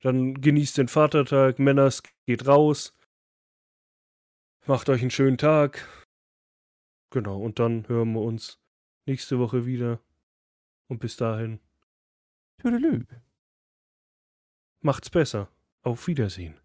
Dann 0.00 0.40
genießt 0.40 0.78
den 0.78 0.86
Vatertag. 0.86 1.58
Männers 1.58 2.02
geht 2.26 2.46
raus. 2.46 2.94
Macht 4.66 4.88
euch 4.90 5.00
einen 5.00 5.10
schönen 5.10 5.38
Tag. 5.38 5.88
Genau, 7.10 7.40
und 7.42 7.58
dann 7.58 7.88
hören 7.88 8.12
wir 8.12 8.20
uns 8.20 8.60
nächste 9.06 9.38
Woche 9.40 9.66
wieder. 9.66 10.00
Und 10.86 11.00
bis 11.00 11.16
dahin, 11.16 11.58
Tüdelü. 12.58 13.04
macht's 14.80 15.10
besser. 15.10 15.50
Auf 15.82 16.06
Wiedersehen. 16.06 16.60